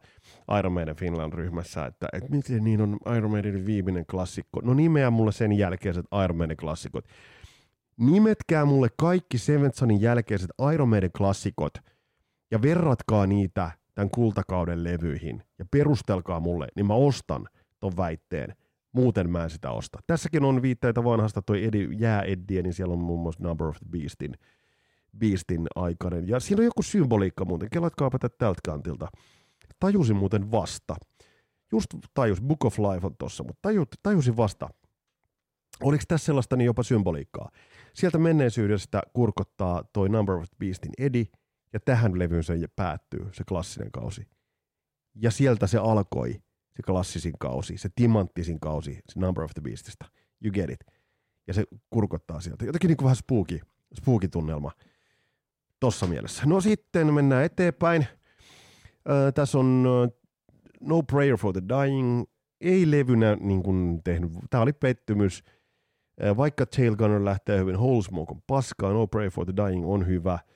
Iron 0.59 0.71
Maiden 0.71 0.95
Finland 0.95 1.33
ryhmässä, 1.33 1.85
että, 1.85 2.07
että 2.13 2.29
miten 2.31 2.63
niin 2.63 2.81
on 2.81 2.97
Iron 3.17 3.31
Maidenin 3.31 3.65
viimeinen 3.65 4.05
klassikko. 4.05 4.61
No 4.63 4.73
nimeä 4.73 5.11
mulle 5.11 5.31
sen 5.31 5.51
jälkeiset 5.51 6.05
Iron 6.23 6.37
Maiden 6.37 6.57
klassikot. 6.57 7.05
Nimetkää 7.97 8.65
mulle 8.65 8.87
kaikki 8.97 9.37
Seventh 9.37 9.77
Sonin 9.77 10.01
jälkeiset 10.01 10.51
Iron 10.73 10.89
Maiden 10.89 11.11
klassikot– 11.11 11.73
ja 12.53 12.61
verratkaa 12.61 13.27
niitä 13.27 13.71
tämän 13.95 14.09
kultakauden 14.09 14.83
levyihin 14.83 15.43
ja 15.59 15.65
perustelkaa 15.71 16.39
mulle, 16.39 16.67
niin 16.75 16.85
mä 16.85 16.93
ostan 16.93 17.47
ton 17.79 17.97
väitteen. 17.97 18.55
Muuten 18.91 19.29
mä 19.29 19.43
en 19.43 19.49
sitä 19.49 19.71
osta. 19.71 19.99
Tässäkin 20.07 20.43
on 20.43 20.61
viitteitä 20.61 21.03
vanhasta 21.03 21.41
toi 21.41 21.65
Edi, 21.65 21.87
jää 21.97 22.21
Eddie, 22.21 22.61
niin 22.61 22.73
siellä 22.73 22.93
on 22.93 22.99
muun 22.99 23.19
muassa 23.19 23.43
Number 23.43 23.67
of 23.67 23.77
the 23.77 23.85
Beastin, 23.89 24.33
Beastin 25.17 25.67
aikainen. 25.75 26.27
Ja 26.27 26.39
siinä 26.39 26.61
on 26.61 26.65
joku 26.65 26.83
symboliikka 26.83 27.45
muuten. 27.45 27.69
Kelatkaapa 27.71 28.19
tältä 28.19 28.61
kantilta. 28.65 29.07
Tajusin 29.79 30.15
muuten 30.15 30.51
vasta. 30.51 30.95
Just 31.71 31.87
tajus, 32.13 32.41
Book 32.41 32.65
of 32.65 32.79
Life 32.79 33.07
on 33.07 33.15
tossa, 33.17 33.43
mutta 33.43 33.59
tajut, 33.61 33.89
tajusin 34.03 34.37
vasta. 34.37 34.69
Oliko 35.81 36.03
tässä 36.07 36.25
sellaista 36.25 36.55
niin 36.55 36.65
jopa 36.65 36.83
symboliikkaa? 36.83 37.49
Sieltä 37.93 38.17
menneisyydestä 38.17 39.01
kurkottaa 39.13 39.83
toi 39.93 40.09
Number 40.09 40.35
of 40.35 40.49
Beastin 40.59 40.91
Eddie, 40.97 41.25
ja 41.73 41.79
tähän 41.79 42.19
levyyn 42.19 42.43
se 42.43 42.53
päättyy, 42.75 43.29
se 43.31 43.43
klassinen 43.43 43.91
kausi. 43.91 44.27
Ja 45.15 45.31
sieltä 45.31 45.67
se 45.67 45.77
alkoi, 45.77 46.33
se 46.75 46.83
klassisin 46.85 47.33
kausi, 47.39 47.77
se 47.77 47.89
timanttisin 47.95 48.59
kausi, 48.59 48.99
se 49.09 49.19
Number 49.19 49.43
of 49.43 49.51
the 49.53 49.61
Beastista. 49.61 50.05
You 50.43 50.51
get 50.51 50.69
it. 50.69 50.79
Ja 51.47 51.53
se 51.53 51.63
kurkottaa 51.89 52.39
sieltä. 52.39 52.65
Jotenkin 52.65 52.87
niin 52.87 52.97
kuin 52.97 53.05
vähän 53.05 53.15
spooky, 53.15 53.59
spooky 53.95 54.27
tunnelma 54.27 54.71
tossa 55.79 56.07
mielessä. 56.07 56.43
No 56.45 56.61
sitten 56.61 57.13
mennään 57.13 57.43
eteenpäin. 57.43 58.07
Tässä 59.35 59.59
on 59.59 59.83
No 60.81 61.03
Prayer 61.03 61.37
for 61.37 61.53
the 61.53 61.61
Dying. 61.69 62.23
Ei 62.61 62.91
levynä 62.91 63.37
niin 63.39 63.63
kuin 63.63 64.01
tehnyt. 64.03 64.31
Tämä 64.49 64.63
oli 64.63 64.73
pettymys. 64.73 65.43
Vaikka 66.37 66.65
Tail 66.65 66.95
Gunner 66.95 67.25
lähtee 67.25 67.59
hyvin, 67.59 67.77
Whole 67.77 68.01
Smoke 68.01 68.31
on 68.31 68.41
paskaa, 68.47 68.93
No 68.93 69.07
Prayer 69.07 69.31
for 69.31 69.45
the 69.45 69.53
Dying 69.55 69.85
on 69.85 70.07
hyvä– 70.07 70.39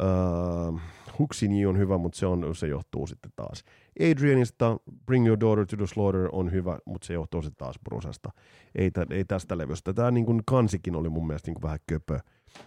Uh, 0.00 0.80
Huxini 1.18 1.66
on 1.66 1.78
hyvä, 1.78 1.98
mutta 1.98 2.18
se, 2.18 2.26
on, 2.26 2.54
se 2.54 2.66
johtuu 2.66 3.06
sitten 3.06 3.32
taas 3.36 3.64
Adrianista. 4.10 4.76
Bring 5.06 5.26
Your 5.26 5.40
Daughter 5.40 5.66
to 5.66 5.76
the 5.76 5.86
Slaughter 5.86 6.28
on 6.32 6.52
hyvä, 6.52 6.78
mutta 6.84 7.06
se 7.06 7.14
johtuu 7.14 7.42
sitten 7.42 7.58
taas 7.58 7.76
Brusasta. 7.84 8.30
Ei, 8.74 8.90
tä, 8.90 9.06
ei 9.10 9.24
tästä 9.24 9.58
levystä. 9.58 9.94
Tämä 9.94 10.10
niin 10.10 10.26
kuin 10.26 10.42
kansikin 10.46 10.96
oli 10.96 11.08
mun 11.08 11.26
mielestä 11.26 11.48
niin 11.48 11.54
kuin 11.54 11.62
vähän 11.62 11.78
köpö 11.86 12.20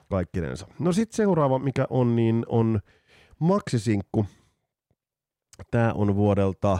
kaikkinensa. 0.10 0.68
No 0.80 0.92
sitten 0.92 1.16
seuraava, 1.16 1.60
mikä 1.60 1.88
on, 1.90 2.16
niin 2.16 2.46
on 2.48 2.80
Maxisinkku. 3.40 4.26
Tämä 5.72 5.94
on 5.94 6.16
vuodelta 6.16 6.80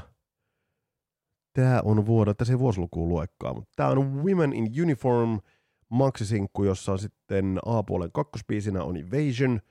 Tämä 1.53 1.81
on 1.86 2.05
vuodelta, 2.05 2.45
se 2.45 2.53
ei 2.53 2.59
vuosilukuun 2.59 3.09
luekkaa, 3.09 3.53
mutta 3.53 3.71
tämä 3.75 3.89
on 3.89 4.24
Women 4.24 4.53
in 4.53 4.71
Uniform 4.81 5.39
Maxisinkku, 5.89 6.63
jossa 6.63 6.91
on 6.91 7.00
sitten 7.00 7.59
A-puolen 7.65 8.12
kakkospiisinä 8.12 8.83
on 8.83 8.98
Invasion– 8.98 9.59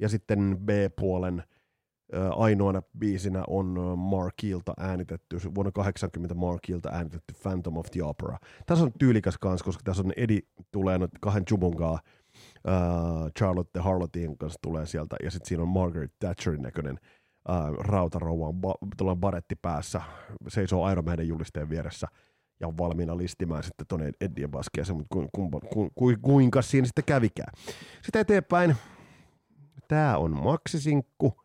ja 0.00 0.08
sitten 0.08 0.58
B-puolen 0.64 1.42
ainoana 2.36 2.82
biisinä 2.98 3.44
on 3.46 3.98
Markilta 3.98 4.74
äänitetty, 4.76 5.38
vuonna 5.54 5.72
80 5.72 6.34
Markilta 6.34 6.88
äänitetty 6.92 7.34
Phantom 7.42 7.76
of 7.76 7.86
the 7.90 8.02
Opera. 8.02 8.38
Tässä 8.66 8.84
on 8.84 8.92
tyylikäs 8.98 9.38
kanssa, 9.38 9.64
koska 9.64 9.82
tässä 9.84 10.02
on 10.02 10.12
Edi 10.16 10.38
tulee 10.70 10.98
nyt 10.98 11.10
kahden 11.20 11.44
Jubungaa, 11.50 11.92
uh, 11.92 13.30
Charlotte 13.38 13.80
Harlotin 13.80 14.38
kanssa 14.38 14.58
tulee 14.62 14.86
sieltä, 14.86 15.16
ja 15.22 15.30
sitten 15.30 15.48
siinä 15.48 15.62
on 15.62 15.68
Margaret 15.68 16.12
Thatcherin 16.18 16.62
näköinen 16.62 16.98
uh, 17.50 17.78
rautarouva, 17.78 18.52
ba- 18.52 19.16
baretti 19.16 19.54
päässä, 19.62 20.02
seisoo 20.48 20.90
Iron 20.90 21.04
Maiden 21.04 21.28
julisteen 21.28 21.70
vieressä, 21.70 22.06
ja 22.60 22.68
on 22.68 22.78
valmiina 22.78 23.16
listimään 23.16 23.62
sitten 23.62 23.86
tuonne 23.86 24.12
Eddien 24.20 24.50
baskeeseen, 24.50 24.96
mutta 24.96 25.14
ku, 25.14 25.28
ku, 25.32 25.60
ku, 25.60 25.90
ku, 25.94 26.12
kuinka 26.22 26.62
siinä 26.62 26.86
sitten 26.86 27.04
kävikään. 27.04 27.52
Sitten 28.02 28.20
eteenpäin, 28.20 28.76
Tämä 29.90 30.18
on 30.18 30.42
maksisinkku. 30.42 31.40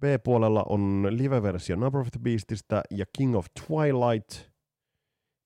B-puolella 0.00 0.64
on 0.68 1.06
live-versio 1.10 1.76
Number 1.76 2.00
of 2.00 2.08
the 2.10 2.20
Beastistä 2.22 2.82
ja 2.90 3.04
King 3.18 3.36
of 3.36 3.46
Twilight. 3.66 4.50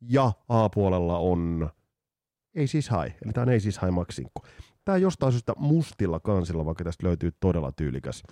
Ja 0.01 0.33
A-puolella 0.49 1.19
on 1.19 1.71
Ei 2.55 2.67
siis 2.67 2.91
High, 2.91 3.17
eli 3.25 3.33
tämä 3.33 3.43
on 3.43 3.49
Ei 3.49 3.61
siis 3.61 3.83
High 3.83 3.93
maksinkku. 3.93 4.43
Tämä 4.85 4.99
jostain 4.99 5.33
syystä 5.33 5.53
mustilla 5.57 6.21
kansilla, 6.21 6.65
vaikka 6.65 6.85
tästä 6.85 7.07
löytyy 7.07 7.31
todella 7.41 7.73
tyylikäs, 7.73 8.23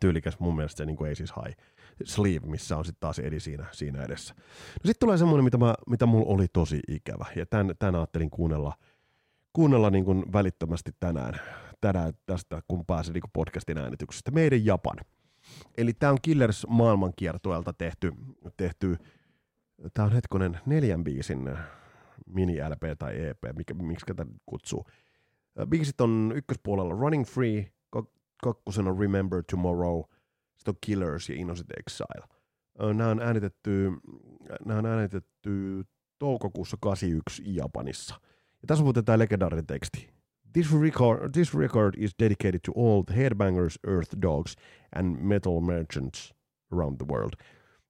tyylikäs 0.00 0.38
mun 0.38 0.56
mielestä 0.56 0.78
se 0.78 0.86
niin 0.86 0.96
kuin 0.96 1.08
Ei 1.08 1.14
siis 1.14 1.32
High 1.44 1.58
sleeve, 2.04 2.46
missä 2.46 2.76
on 2.76 2.84
sitten 2.84 3.00
taas 3.00 3.18
Edi 3.18 3.40
siinä, 3.40 3.66
siinä 3.72 4.02
edessä. 4.02 4.34
No 4.34 4.80
sitten 4.84 5.00
tulee 5.00 5.18
semmoinen, 5.18 5.44
mitä, 5.44 5.58
mä, 5.58 5.74
mitä 5.86 6.06
mulla 6.06 6.34
oli 6.34 6.46
tosi 6.52 6.80
ikävä, 6.88 7.26
ja 7.36 7.46
tämän, 7.46 7.74
tämän 7.78 7.94
ajattelin 7.94 8.30
kuunnella, 8.30 8.72
kuunnella 9.52 9.90
niin 9.90 10.04
kuin 10.04 10.32
välittömästi 10.32 10.90
tänään 11.00 11.40
tänään 11.80 12.12
tästä, 12.26 12.62
kun 12.68 12.86
pääsin 12.86 13.12
niin 13.12 13.22
podcastin 13.32 13.78
äänityksestä. 13.78 14.30
Meidän 14.30 14.64
Japan. 14.64 14.96
Eli 15.76 15.92
tämä 15.92 16.12
on 16.12 16.18
Killers 16.22 16.66
maailmankiertueelta 16.68 17.72
tehty, 17.72 18.12
tehty 18.56 18.96
tämä 19.94 20.06
on 20.06 20.12
hetkonen 20.12 20.60
neljän 20.66 21.04
biisin 21.04 21.58
mini-LP 22.26 22.98
tai 22.98 23.26
EP, 23.26 23.38
miksi 23.74 24.06
tätä 24.06 24.26
kutsuu. 24.46 24.86
Biisit 25.68 26.00
on 26.00 26.32
ykköspuolella 26.36 26.94
Running 26.94 27.24
Free, 27.24 27.72
kakkosena 28.42 28.94
Remember 28.98 29.42
Tomorrow, 29.50 30.02
sitten 30.56 30.72
on 30.72 30.78
Killers 30.80 31.28
ja 31.28 31.34
Innocent 31.34 31.70
Exile. 31.78 32.38
Nämä 32.94 33.10
on 33.10 33.20
äänitetty, 33.20 33.90
nämä 34.64 34.78
on 34.78 34.86
äänitetty 34.86 35.84
toukokuussa 36.18 36.76
81 36.80 37.42
Japanissa. 37.46 38.14
Ja 38.62 38.66
tässä 38.66 38.82
on 38.82 38.86
muuten 38.86 39.04
tämä 39.04 39.18
legendaarinen 39.18 39.66
teksti. 39.66 40.10
This 40.52 40.80
record, 40.80 41.30
this 41.32 41.54
record 41.54 41.94
is 41.96 42.14
dedicated 42.18 42.60
to 42.60 42.72
all 42.76 43.02
the 43.02 43.16
headbangers, 43.16 43.78
earth 43.86 44.16
dogs, 44.22 44.56
and 44.94 45.16
metal 45.20 45.60
merchants 45.60 46.34
around 46.72 46.96
the 46.96 47.06
world. 47.06 47.32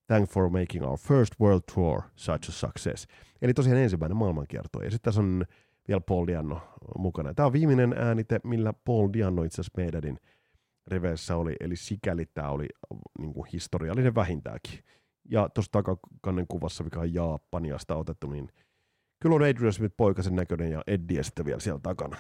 Thanks 0.07 0.35
for 0.35 0.51
making 0.51 0.85
our 0.85 0.99
first 0.99 1.35
world 1.41 1.63
tour 1.75 2.03
such 2.17 2.49
a 2.49 2.53
success. 2.53 3.07
Eli 3.43 3.55
tosiaan 3.55 3.79
ensimmäinen 3.79 4.17
maailmankierto. 4.17 4.83
Ja 4.83 4.91
sitten 4.91 5.05
tässä 5.05 5.21
on 5.21 5.45
vielä 5.89 6.01
Paul 6.01 6.27
Dianno 6.27 6.61
mukana. 6.99 7.35
Tämä 7.35 7.47
on 7.47 7.53
viimeinen 7.53 7.93
äänite, 7.93 8.41
millä 8.45 8.73
Paul 8.85 9.09
Dianno 9.13 9.43
itse 9.43 9.55
asiassa 9.55 9.73
riveissä 10.89 11.37
oli, 11.37 11.57
eli 11.61 11.77
sikäli 11.77 12.27
tämä 12.27 12.51
oli 12.51 12.67
niin 13.19 13.35
kuin 13.35 13.49
historiallinen 13.53 14.15
vähintäänkin. 14.15 14.79
Ja 15.31 15.49
tuossa 15.49 15.73
takakannen 15.73 16.47
kuvassa, 16.49 16.85
mikä 16.85 17.01
on 17.01 17.15
Japaniasta 17.15 17.97
otettu, 17.97 18.31
niin 18.31 18.49
kyllä 19.21 19.37
on 19.37 19.43
Adrian 19.43 19.73
Smith 19.73 19.95
poikasen 19.97 20.37
näköinen 20.37 20.71
ja 20.71 20.83
Eddie 20.87 21.23
sitten 21.23 21.47
vielä 21.47 21.61
siellä 21.61 21.81
takana. 21.83 22.17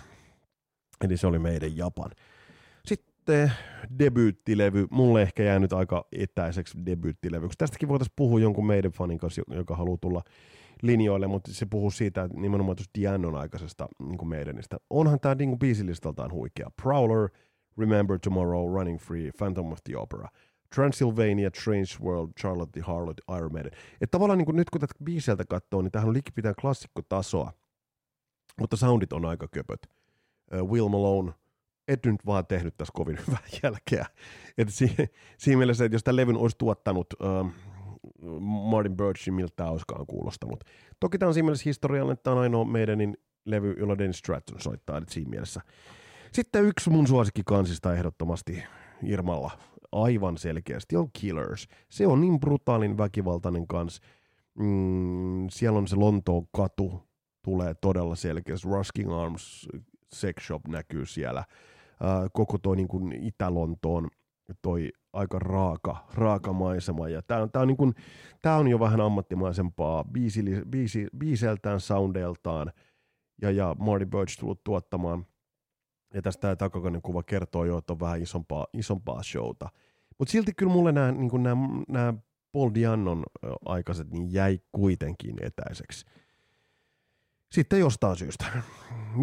Eli 1.04 1.16
se 1.16 1.26
oli 1.26 1.38
meidän 1.38 1.76
Japan. 1.76 2.10
Sitten 2.84 3.52
debyyttilevy, 3.98 4.86
mulle 4.90 5.22
ehkä 5.22 5.42
jäänyt 5.42 5.72
aika 5.72 6.06
etäiseksi 6.12 6.78
debyyttilevyksi. 6.86 7.58
Tästäkin 7.58 7.88
voitaisiin 7.88 8.14
puhua 8.16 8.40
jonkun 8.40 8.66
meidän 8.66 8.92
fanin 8.92 9.18
kanssa, 9.18 9.42
joka 9.48 9.76
haluaa 9.76 9.98
tulla 10.00 10.22
linjoille, 10.82 11.26
mutta 11.26 11.54
se 11.54 11.66
puhuu 11.66 11.90
siitä 11.90 12.22
että 12.22 12.40
nimenomaan 12.40 12.76
tuosta 12.76 13.00
Diannon 13.00 13.34
aikaisesta 13.34 13.88
niin 13.98 14.28
meidänistä. 14.28 14.76
Onhan 14.90 15.20
tämä 15.20 15.34
niin 15.34 15.58
biisilistaltaan 15.58 16.32
huikea. 16.32 16.70
Prowler, 16.82 17.28
Remember 17.78 18.18
Tomorrow, 18.18 18.74
Running 18.74 19.00
Free, 19.00 19.30
Phantom 19.38 19.72
of 19.72 19.78
the 19.84 19.96
Opera, 19.96 20.28
Transylvania, 20.74 21.50
Strange 21.54 21.98
World, 22.00 22.30
Charlotte 22.40 22.80
the 22.80 22.92
Harlot, 22.92 23.20
Iron 23.38 23.52
Maiden. 23.52 23.72
Että 24.00 24.10
tavallaan 24.10 24.38
niin 24.38 24.46
kuin 24.46 24.56
nyt 24.56 24.70
kun 24.70 24.80
tätä 24.80 24.94
biiseltä 25.04 25.44
katsoo, 25.44 25.82
niin 25.82 25.92
tähän 25.92 26.08
on 26.08 26.14
likipitään 26.14 26.54
klassikkotasoa, 26.60 27.52
mutta 28.60 28.76
soundit 28.76 29.12
on 29.12 29.24
aika 29.24 29.48
köpöt. 29.48 29.86
Uh, 30.54 30.70
Will 30.70 30.88
Malone, 30.88 31.32
et 31.88 32.06
nyt 32.06 32.26
vaan 32.26 32.46
tehnyt 32.46 32.76
tässä 32.76 32.92
kovin 32.94 33.18
hyvää 33.26 33.42
jälkeä. 33.62 34.06
Et 34.58 34.68
si- 34.68 34.96
siinä 35.38 35.58
mielessä, 35.58 35.84
että 35.84 35.94
jos 35.94 36.04
tämä 36.04 36.16
levyn 36.16 36.36
olisi 36.36 36.58
tuottanut 36.58 37.06
uh, 37.12 37.50
Martin 38.40 38.96
Birchin, 38.96 39.34
miltä 39.34 39.52
tämä 39.56 39.70
olisikaan 39.70 40.06
kuulostanut. 40.06 40.64
Toki 41.00 41.18
tämä 41.18 41.28
on 41.28 41.34
siinä 41.34 41.44
mielessä 41.44 41.64
historiallinen, 41.64 42.12
että 42.12 42.22
tämä 42.22 42.36
on 42.36 42.42
ainoa 42.42 42.64
meidänin 42.64 43.16
levy, 43.44 43.74
jolla 43.78 43.98
Dennis 43.98 44.18
Stratton 44.18 44.60
soittaa, 44.60 44.98
että 44.98 45.14
siinä 45.14 45.30
mielessä. 45.30 45.60
Sitten 46.32 46.64
yksi 46.64 46.90
mun 46.90 47.06
suosikkikansista 47.06 47.94
ehdottomasti 47.94 48.62
Irmalla 49.02 49.50
aivan 49.92 50.38
selkeästi 50.38 50.96
on 50.96 51.08
Killers. 51.12 51.68
Se 51.90 52.06
on 52.06 52.20
niin 52.20 52.40
brutaalin 52.40 52.98
väkivaltainen 52.98 53.66
kans. 53.66 54.00
Mm, 54.58 55.46
siellä 55.50 55.78
on 55.78 55.88
se 55.88 55.96
Lontoon 55.96 56.46
katu, 56.56 57.02
tulee 57.44 57.74
todella 57.74 58.14
selkeästi. 58.14 58.68
Rusking 58.68 59.12
Arms 59.12 59.68
Sex 60.12 60.46
Shop 60.46 60.68
näkyy 60.68 61.06
siellä. 61.06 61.44
Uh, 62.00 62.30
koko 62.32 62.58
toi 62.58 62.76
niin 62.76 62.88
kuin 62.88 63.12
Itä-Lontoon 63.12 64.08
toi 64.62 64.92
aika 65.12 65.38
raaka, 65.38 66.06
raaka 66.14 66.52
maisema. 66.52 67.08
Ja 67.08 67.22
tää 67.22 67.42
on, 67.42 67.50
tää 67.50 67.62
on, 67.62 67.68
niin 67.68 67.76
kuin, 67.76 67.94
tää 68.42 68.56
on 68.56 68.68
jo 68.68 68.80
vähän 68.80 69.00
ammattimaisempaa 69.00 70.04
biisi, 70.04 70.42
biisi, 70.70 71.06
biiseltään, 71.18 71.80
soundeiltaan. 71.80 72.72
Ja, 73.42 73.50
ja 73.50 73.76
Marty 73.78 74.06
Birch 74.06 74.40
tullut 74.40 74.64
tuottamaan. 74.64 75.26
Ja 76.14 76.22
tästä 76.22 76.40
tämä 76.40 76.56
takakainen 76.56 77.02
kuva 77.02 77.22
kertoo 77.22 77.64
jo, 77.64 77.78
että 77.78 77.92
on 77.92 78.00
vähän 78.00 78.22
isompaa, 78.22 78.66
isompaa 78.72 79.22
showta. 79.22 79.68
Mutta 80.18 80.32
silti 80.32 80.52
kyllä 80.54 80.72
mulle 80.72 80.92
nämä, 80.92 81.12
niin 81.12 81.30
nämä, 81.88 82.14
Paul 82.52 82.70
Diannon 82.74 83.22
aikaiset 83.64 84.10
niin 84.10 84.32
jäi 84.32 84.60
kuitenkin 84.72 85.36
etäiseksi. 85.42 86.06
Sitten 87.52 87.80
jostain 87.80 88.16
syystä. 88.16 88.46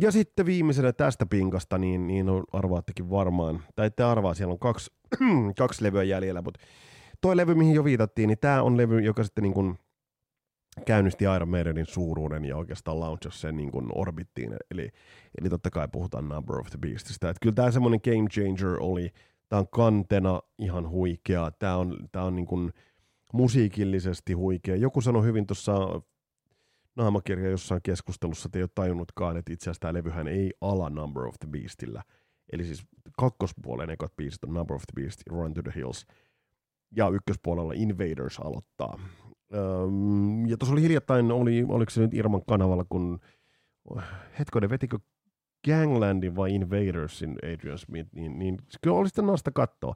Ja 0.01 0.11
sitten 0.11 0.45
viimeisenä 0.45 0.93
tästä 0.93 1.25
pinkasta, 1.25 1.77
niin, 1.77 2.07
niin 2.07 2.27
arvaattekin 2.53 3.09
varmaan, 3.09 3.63
tai 3.75 3.87
ette 3.87 4.03
arvaa, 4.03 4.33
siellä 4.33 4.51
on 4.51 4.59
kaksi, 4.59 4.91
kaksi 5.57 5.83
levyä 5.83 6.03
jäljellä, 6.03 6.41
mutta 6.41 6.59
toi 7.21 7.37
levy, 7.37 7.55
mihin 7.55 7.75
jo 7.75 7.83
viitattiin, 7.83 8.27
niin 8.27 8.39
tämä 8.39 8.61
on 8.61 8.77
levy, 8.77 8.99
joka 8.99 9.23
sitten 9.23 9.41
niin 9.41 9.53
kuin 9.53 9.79
käynnisti 10.85 11.25
Iron 11.35 11.49
Maidenin 11.49 11.85
suuruuden 11.85 12.45
ja 12.45 12.57
oikeastaan 12.57 12.99
launchasi 12.99 13.39
sen 13.39 13.57
niin 13.57 13.71
kuin 13.71 13.87
orbittiin, 13.95 14.55
eli, 14.71 14.89
eli 15.41 15.49
totta 15.49 15.69
kai 15.69 15.87
puhutaan 15.91 16.29
Number 16.29 16.59
of 16.59 16.67
the 16.67 16.77
Beastista. 16.77 17.29
Että 17.29 17.39
kyllä 17.41 17.55
tämä 17.55 17.71
semmoinen 17.71 17.99
game 18.03 18.29
changer 18.29 18.77
oli, 18.79 19.11
tämä 19.49 19.59
on 19.59 19.67
kantena 19.67 20.41
ihan 20.57 20.89
huikea, 20.89 21.51
tämä 21.51 21.75
on, 21.75 21.97
tämä 22.11 22.25
on 22.25 22.35
niin 22.35 22.45
kuin 22.45 22.73
musiikillisesti 23.33 24.33
huikea. 24.33 24.75
Joku 24.75 25.01
sanoi 25.01 25.23
hyvin 25.23 25.47
tuossa 25.47 26.01
naamakirja 26.95 27.49
jossain 27.49 27.81
keskustelussa, 27.83 28.47
että 28.47 28.59
ei 28.59 28.63
ole 28.63 28.69
tajunnutkaan, 28.75 29.37
että 29.37 29.53
itse 29.53 29.63
asiassa 29.63 29.79
tämä 29.79 29.93
levyhän 29.93 30.27
ei 30.27 30.53
ala 30.61 30.89
Number 30.89 31.23
of 31.23 31.35
the 31.39 31.47
Beastillä. 31.49 32.03
Eli 32.51 32.63
siis 32.63 32.85
kakkospuolen 33.17 33.89
ekat 33.89 34.15
biisit 34.15 34.43
on 34.43 34.53
Number 34.53 34.75
of 34.75 34.81
the 34.81 35.01
Beast, 35.01 35.21
Run 35.27 35.53
to 35.53 35.61
the 35.61 35.71
Hills. 35.75 36.05
Ja 36.91 37.09
ykköspuolella 37.09 37.73
Invaders 37.75 38.39
aloittaa. 38.39 38.99
Ja 40.47 40.57
tuossa 40.57 40.73
oli 40.73 40.81
hiljattain, 40.81 41.31
oli, 41.31 41.65
oliko 41.67 41.89
se 41.89 42.01
nyt 42.01 42.13
Irman 42.13 42.45
kanavalla, 42.47 42.85
kun 42.89 43.19
hetkonen, 44.39 44.69
vetikö 44.69 44.99
Ganglandin 45.65 46.35
vai 46.35 46.55
Invadersin 46.55 47.35
Adrian 47.53 47.77
Smith, 47.77 48.09
niin, 48.13 48.39
niin 48.39 48.57
kyllä 48.81 48.97
oli 48.97 49.07
sitten 49.07 49.25
nasta 49.25 49.51
katsoa. 49.51 49.95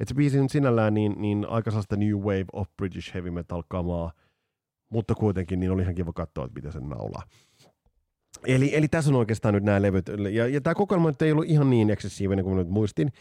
Että 0.00 0.08
se 0.08 0.14
biisi 0.14 0.38
sinällään 0.48 0.94
niin, 0.94 1.14
niin 1.18 1.46
aika 1.48 1.70
sellaista 1.70 1.96
New 1.96 2.16
Wave 2.18 2.44
of 2.52 2.68
British 2.76 3.14
Heavy 3.14 3.30
Metal 3.30 3.62
kamaa, 3.68 4.12
mutta 4.90 5.14
kuitenkin 5.14 5.60
niin 5.60 5.70
oli 5.70 5.82
ihan 5.82 5.94
kiva 5.94 6.12
katsoa, 6.12 6.44
että 6.44 6.54
miten 6.54 6.72
se 6.72 6.80
naulaa. 6.80 7.22
Eli, 8.46 8.76
eli 8.76 8.88
tässä 8.88 9.10
on 9.10 9.16
oikeastaan 9.16 9.54
nyt 9.54 9.64
nämä 9.64 9.82
levyt. 9.82 10.10
Ja, 10.32 10.46
ja 10.46 10.60
tämä 10.60 10.74
kokoelma 10.74 11.10
nyt 11.10 11.22
ei 11.22 11.32
ollut 11.32 11.46
ihan 11.48 11.70
niin 11.70 11.90
eksessiivinen 11.90 12.44
kuin 12.44 12.56
nyt 12.56 12.68
muistin. 12.68 13.12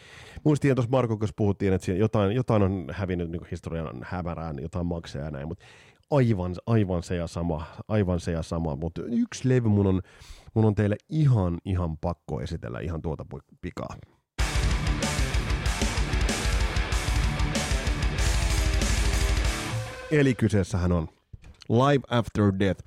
Muistin, 0.44 0.76
tuossa 0.76 0.92
Marko, 0.92 1.18
kun 1.18 1.28
puhuttiin, 1.36 1.74
että 1.74 1.92
jotain, 1.92 2.32
jotain 2.32 2.64
on 2.64 2.88
hävinnyt 2.92 3.32
niin 3.32 3.42
historian 3.52 4.02
hämärään, 4.04 4.60
jotain 4.62 4.86
maksaa 4.86 5.22
ja 5.22 5.32
näin, 5.32 5.48
mutta 5.48 5.66
aivan, 6.12 6.56
aivan 6.66 7.04
se 7.04 7.16
ja 7.16 7.28
sama, 7.28 7.66
aivan 7.88 8.20
se 8.20 8.32
ja 8.32 8.44
sama. 8.44 8.76
Mutta 8.76 9.02
yksi 9.06 9.50
levy 9.50 9.70
mun 9.70 9.88
on, 9.88 10.02
mun 10.54 10.66
on 10.66 10.76
teille 10.76 10.98
ihan, 11.10 11.58
ihan 11.66 11.98
pakko 11.98 12.42
esitellä 12.42 12.80
ihan 12.80 13.02
tuota 13.02 13.26
pikaa. 13.62 13.96
Eli 20.12 20.36
kyseessähän 20.36 20.92
on 20.92 21.08
Live 21.70 22.04
After 22.10 22.54
Death 22.60 22.84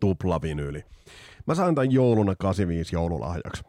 tuplavinyyli. 0.00 0.84
Mä 1.46 1.54
sain 1.54 1.74
tämän 1.74 1.92
jouluna 1.92 2.34
85 2.36 2.96
joululahjaksi. 2.96 3.62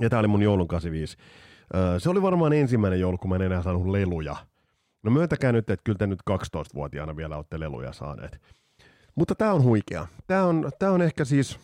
Ja 0.00 0.10
tää 0.10 0.18
oli 0.18 0.28
mun 0.28 0.42
joulun 0.42 0.68
85. 0.68 1.16
se 1.98 2.10
oli 2.10 2.22
varmaan 2.22 2.52
ensimmäinen 2.52 3.00
joulu, 3.00 3.18
kun 3.18 3.30
mä 3.30 3.36
en 3.36 3.42
enää 3.42 3.62
saanut 3.62 3.86
leluja. 3.86 4.36
No 5.02 5.10
myöntäkää 5.10 5.52
nyt, 5.52 5.70
että 5.70 5.82
kyllä 5.84 5.98
te 5.98 6.06
nyt 6.06 6.20
12-vuotiaana 6.30 7.16
vielä 7.16 7.36
olette 7.36 7.60
leluja 7.60 7.92
saaneet. 7.92 8.40
Mutta 9.14 9.34
tää 9.34 9.52
on 9.52 9.62
huikea. 9.62 10.06
Tää 10.26 10.46
on, 10.46 10.70
tää 10.78 10.90
on 10.90 11.02
ehkä 11.02 11.24
siis, 11.24 11.58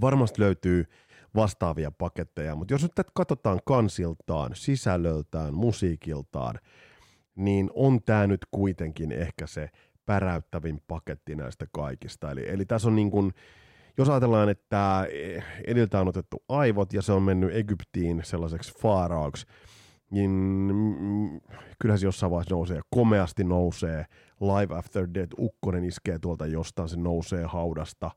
varmasti 0.00 0.40
löytyy 0.40 0.84
vastaavia 1.34 1.90
paketteja, 1.90 2.54
mutta 2.54 2.74
jos 2.74 2.82
nyt 2.82 2.92
katsotaan 3.14 3.60
kansiltaan, 3.64 4.50
sisällöltään, 4.54 5.54
musiikiltaan, 5.54 6.58
niin 7.34 7.70
on 7.74 8.02
tämä 8.02 8.26
nyt 8.26 8.46
kuitenkin 8.50 9.12
ehkä 9.12 9.46
se 9.46 9.70
päräyttävin 10.06 10.82
paketti 10.88 11.34
näistä 11.34 11.66
kaikista. 11.72 12.30
Eli, 12.30 12.48
eli 12.48 12.64
tässä 12.64 12.88
on 12.88 12.96
niin 12.96 13.10
kuin, 13.10 13.32
jos 13.98 14.08
ajatellaan, 14.08 14.48
että 14.48 15.06
ediltä 15.66 16.00
on 16.00 16.08
otettu 16.08 16.42
aivot 16.48 16.92
ja 16.92 17.02
se 17.02 17.12
on 17.12 17.22
mennyt 17.22 17.56
Egyptiin 17.56 18.20
sellaiseksi 18.24 18.74
faaraaksi, 18.78 19.46
niin 20.10 20.30
mm, 21.00 21.40
kyllä 21.78 21.96
se 21.96 22.06
jossain 22.06 22.32
vaiheessa 22.32 22.54
nousee, 22.54 22.80
komeasti 22.90 23.44
nousee, 23.44 24.06
Live 24.40 24.78
After 24.78 25.08
Death, 25.14 25.34
ukkonen 25.38 25.84
iskee 25.84 26.18
tuolta 26.18 26.46
jostain, 26.46 26.88
se 26.88 26.96
nousee 26.96 27.44
haudasta, 27.44 28.10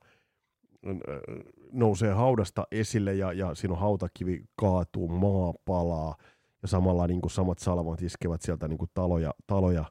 nousee 1.71 2.13
haudasta 2.13 2.67
esille 2.71 3.13
ja, 3.13 3.33
ja 3.33 3.55
siinä 3.55 3.73
on 3.73 3.79
hautakivi 3.79 4.43
kaatuu, 4.55 5.07
maa 5.07 5.53
palaa 5.65 6.15
ja 6.61 6.67
samalla 6.67 7.07
niin 7.07 7.21
kuin 7.21 7.31
samat 7.31 7.59
salvat 7.59 8.01
iskevät 8.01 8.41
sieltä 8.41 8.67
niin 8.67 8.77
kuin 8.77 8.91
taloja, 8.93 9.33
taloja 9.47 9.85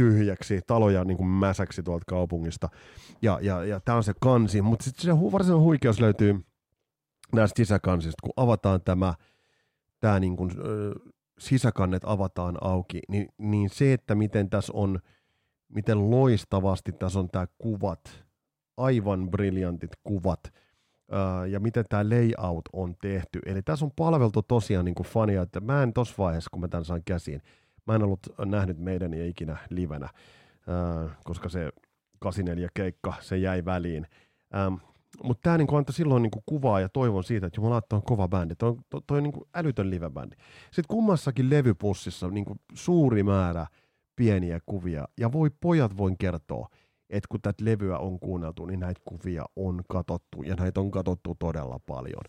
tyhjäksi, 0.00 0.60
taloja 0.66 1.04
niin 1.04 1.16
kuin 1.16 1.28
mäsäksi 1.28 1.82
tuolta 1.82 2.04
kaupungista. 2.08 2.68
Ja, 3.22 3.38
ja, 3.42 3.64
ja 3.64 3.80
tämä 3.80 3.96
on 3.96 4.04
se 4.04 4.12
kansi, 4.20 4.62
mutta 4.62 4.84
sitten 4.84 5.04
se 5.04 5.32
varsinainen 5.32 5.64
huikeus 5.64 6.00
löytyy 6.00 6.40
näistä 7.32 7.56
sisäkansista, 7.56 8.22
kun 8.22 8.32
avataan 8.36 8.80
tämä, 8.82 9.14
tämä 10.00 10.20
niin 10.20 10.36
kuin, 10.36 10.50
sisäkannet 11.38 12.02
avataan 12.06 12.58
auki, 12.60 13.00
niin, 13.08 13.28
niin 13.38 13.70
se, 13.70 13.92
että 13.92 14.14
miten 14.14 14.50
tässä 14.50 14.72
on, 14.76 14.98
miten 15.68 16.10
loistavasti 16.10 16.92
tässä 16.92 17.18
on 17.18 17.28
tämä 17.30 17.46
kuvat, 17.58 18.24
aivan 18.76 19.30
briljantit 19.30 19.92
kuvat, 20.04 20.40
ja 21.50 21.60
miten 21.60 21.84
tämä 21.88 22.04
layout 22.04 22.68
on 22.72 22.96
tehty. 23.00 23.38
Eli 23.46 23.62
tässä 23.62 23.84
on 23.84 23.92
palveltu 23.96 24.42
tosiaan 24.42 24.84
niin 24.84 24.94
kuin 24.94 25.06
fania, 25.06 25.42
että 25.42 25.60
mä 25.60 25.82
en 25.82 25.92
tuossa 25.92 26.14
vaiheessa, 26.18 26.50
kun 26.50 26.60
mä 26.60 26.68
tämän 26.68 26.84
saan 26.84 27.02
käsiin, 27.04 27.42
Mä 27.86 27.94
en 27.94 28.02
ollut 28.02 28.20
nähnyt 28.44 28.78
meidän 28.78 29.14
ja 29.14 29.26
ikinä 29.26 29.56
livenä, 29.70 30.04
äh, 30.06 31.16
koska 31.24 31.48
se 31.48 31.70
84 32.18 32.68
keikka, 32.74 33.14
se 33.20 33.36
jäi 33.36 33.64
väliin. 33.64 34.06
Ähm, 34.54 34.74
mutta 35.22 35.40
tämä 35.42 35.58
niinku 35.58 35.76
antoi 35.76 35.94
silloin 35.94 36.22
niinku 36.22 36.42
kuvaa 36.46 36.80
ja 36.80 36.88
toivon 36.88 37.24
siitä, 37.24 37.46
että 37.46 37.58
jumala, 37.58 37.82
on 37.92 38.02
kova 38.02 38.28
bändi. 38.28 38.54
Toi, 38.54 38.76
toi, 38.90 39.00
toi 39.06 39.16
on 39.18 39.22
niinku 39.22 39.48
älytön 39.54 39.90
live-bändi. 39.90 40.36
Sitten 40.64 40.84
kummassakin 40.88 41.50
levypussissa 41.50 42.28
niinku 42.28 42.56
suuri 42.74 43.22
määrä 43.22 43.66
pieniä 44.16 44.60
kuvia. 44.66 45.08
Ja 45.20 45.32
voi 45.32 45.50
pojat 45.60 45.96
voin 45.96 46.18
kertoa, 46.18 46.68
että 47.10 47.26
kun 47.28 47.40
tätä 47.40 47.64
levyä 47.64 47.98
on 47.98 48.20
kuunneltu, 48.20 48.66
niin 48.66 48.80
näitä 48.80 49.00
kuvia 49.04 49.44
on 49.56 49.82
katottu. 49.88 50.42
Ja 50.42 50.54
näitä 50.54 50.80
on 50.80 50.90
katottu 50.90 51.36
todella 51.38 51.80
paljon. 51.86 52.24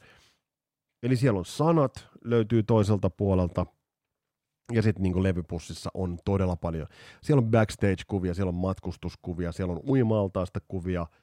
Eli 1.03 1.15
siellä 1.15 1.39
on 1.39 1.45
sanat, 1.45 2.07
löytyy 2.23 2.63
toiselta 2.63 3.09
puolelta. 3.09 3.65
Ja 4.73 4.81
sitten 4.81 5.03
niin 5.03 5.23
levypussissa 5.23 5.89
on 5.93 6.17
todella 6.25 6.55
paljon. 6.55 6.87
Siellä 7.23 7.41
on 7.41 7.51
backstage-kuvia, 7.51 8.33
siellä 8.33 8.49
on 8.49 8.55
matkustuskuvia, 8.55 9.51
siellä 9.51 9.73
on 9.73 9.81
uimaltaista 9.87 10.59
kuvia– 10.67 11.05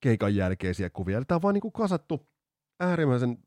keikan 0.00 0.36
jälkeisiä 0.36 0.90
kuvia. 0.90 1.16
Eli 1.16 1.24
tämä 1.24 1.36
on 1.36 1.42
vaan 1.42 1.54
niin 1.54 1.72
kasattu 1.72 2.26
äärimmäisen 2.80 3.38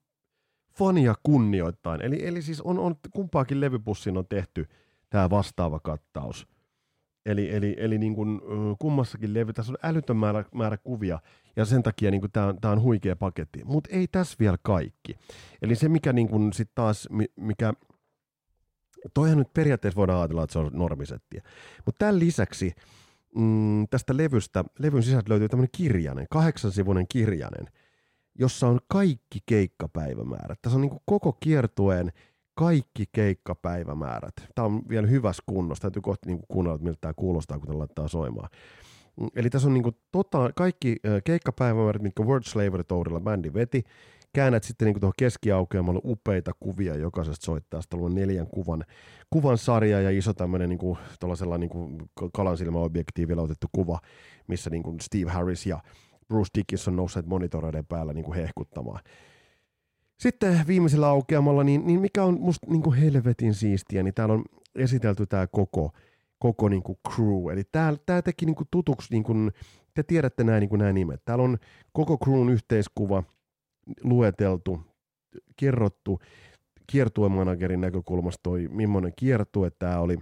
fania 0.77 1.15
kunnioittain. 1.23 2.01
Eli, 2.01 2.27
eli 2.27 2.41
siis 2.41 2.61
on, 2.61 2.79
on, 2.79 2.95
kumpaakin 3.13 3.61
levypussin 3.61 4.17
on 4.17 4.27
tehty 4.27 4.67
tämä 5.09 5.29
vastaava 5.29 5.79
kattaus. 5.79 6.47
Eli, 7.25 7.55
eli, 7.55 7.75
eli 7.77 7.97
niin 7.97 8.15
kuin, 8.15 8.41
kummassakin 8.79 9.33
levy, 9.33 9.53
tässä 9.53 9.71
on 9.71 9.89
älytön 9.89 10.17
määrä, 10.17 10.45
määrä 10.55 10.77
kuvia, 10.77 11.19
ja 11.55 11.65
sen 11.65 11.83
takia 11.83 12.11
niin 12.11 12.31
tämä, 12.33 12.45
on, 12.45 12.57
tämä 12.61 12.71
on 12.71 12.81
huikea 12.81 13.15
paketti. 13.15 13.63
Mutta 13.63 13.89
ei 13.93 14.07
tässä 14.07 14.35
vielä 14.39 14.57
kaikki. 14.63 15.15
Eli 15.61 15.75
se, 15.75 15.89
mikä 15.89 16.13
niin 16.13 16.29
kuin 16.29 16.53
sit 16.53 16.69
taas, 16.75 17.09
mikä, 17.35 17.73
toihan 19.13 19.37
nyt 19.37 19.53
periaatteessa 19.53 19.97
voidaan 19.97 20.19
ajatella, 20.19 20.43
että 20.43 20.53
se 20.53 20.59
on 20.59 20.69
normisettiä. 20.73 21.43
Mutta 21.85 21.99
tämän 21.99 22.19
lisäksi 22.19 22.73
mm, 23.35 23.87
tästä 23.89 24.17
levystä, 24.17 24.63
levyn 24.79 25.03
sisältä 25.03 25.29
löytyy 25.29 25.49
tämmöinen 25.49 25.71
kirjanen, 25.71 26.27
kahdeksansivuinen 26.29 27.05
kirjanen, 27.09 27.67
jossa 28.39 28.67
on 28.67 28.79
kaikki 28.87 29.39
keikkapäivämäärät. 29.45 30.61
Tässä 30.61 30.77
on 30.77 30.81
niin 30.81 30.89
kuin 30.89 31.01
koko 31.05 31.33
kiertueen 31.33 32.11
kaikki 32.55 33.05
keikkapäivämäärät. 33.11 34.33
Tämä 34.55 34.65
on 34.65 34.81
vielä 34.89 35.07
hyvässä 35.07 35.43
kunnossa. 35.45 35.81
Täytyy 35.81 36.01
kohta 36.01 36.29
niin 36.29 36.39
kuunnella, 36.47 36.75
että 36.75 36.85
miltä 36.85 36.97
tämä 37.01 37.13
kuulostaa, 37.13 37.59
kun 37.59 37.67
tämä 37.67 37.79
laittaa 37.79 38.07
soimaan. 38.07 38.49
Mm, 39.21 39.27
eli 39.35 39.49
tässä 39.49 39.67
on 39.67 39.73
niin 39.73 39.95
tota, 40.11 40.49
kaikki 40.55 40.97
keikkapäivämäärät, 41.23 42.01
mitkä 42.01 42.23
Word 42.23 42.43
Slavery 42.43 42.83
Tourilla 42.83 43.19
bändi 43.19 43.53
veti 43.53 43.83
käännät 44.33 44.63
sitten 44.63 44.85
niin 44.85 44.99
tuohon 44.99 45.13
keskiaukeamalle 45.17 46.01
upeita 46.03 46.51
kuvia 46.59 46.95
jokaisesta 46.95 47.45
soittaa. 47.45 47.81
Sitten 47.81 47.99
on 47.99 48.15
neljän 48.15 48.47
kuvan, 48.47 48.83
kuvan 49.29 49.57
sarja 49.57 50.01
ja 50.01 50.09
iso 50.09 50.33
tämmöinen 50.33 50.69
niin 50.69 50.79
kuin, 50.79 50.97
niin 51.57 51.69
kuin 51.69 52.31
kalansilmäobjektiivilla 52.33 53.41
otettu 53.41 53.67
kuva, 53.71 53.99
missä 54.47 54.69
niin 54.69 54.83
kuin 54.83 54.99
Steve 54.99 55.31
Harris 55.31 55.65
ja 55.65 55.79
Bruce 56.27 56.49
Dickinson 56.57 56.95
nousseet 56.95 57.25
monitoreiden 57.25 57.85
päällä 57.85 58.13
niin 58.13 58.25
kuin 58.25 58.35
hehkuttamaan. 58.35 58.99
Sitten 60.19 60.67
viimeisellä 60.67 61.07
aukeamalla, 61.07 61.63
niin, 61.63 61.87
niin 61.87 62.01
mikä 62.01 62.23
on 62.23 62.39
musta 62.39 62.67
niin 62.69 62.81
kuin 62.81 62.97
helvetin 62.97 63.53
siistiä, 63.53 64.03
niin 64.03 64.13
täällä 64.13 64.33
on 64.33 64.43
esitelty 64.75 65.25
tämä 65.25 65.47
koko, 65.47 65.91
koko 66.39 66.69
niin 66.69 66.83
kuin 66.83 66.97
crew. 67.09 67.51
Eli 67.51 67.63
tämä, 68.05 68.21
teki 68.21 68.45
niin 68.45 68.55
kuin 68.55 68.67
tutuksi, 68.71 69.07
niin 69.11 69.23
kuin, 69.23 69.51
te 69.93 70.03
tiedätte 70.03 70.43
nämä, 70.43 70.59
niin 70.59 70.93
nimet. 70.93 71.21
Täällä 71.25 71.43
on 71.43 71.57
koko 71.93 72.17
crewn 72.17 72.49
yhteiskuva– 72.49 73.23
lueteltu, 74.03 74.81
kerrottu 75.55 76.19
kiertuemanagerin 76.87 77.81
näkökulmasta 77.81 78.39
toi, 78.43 78.67
millainen 78.71 79.13
kiertue 79.15 79.71
tämä 79.79 79.99
oli. 79.99 80.17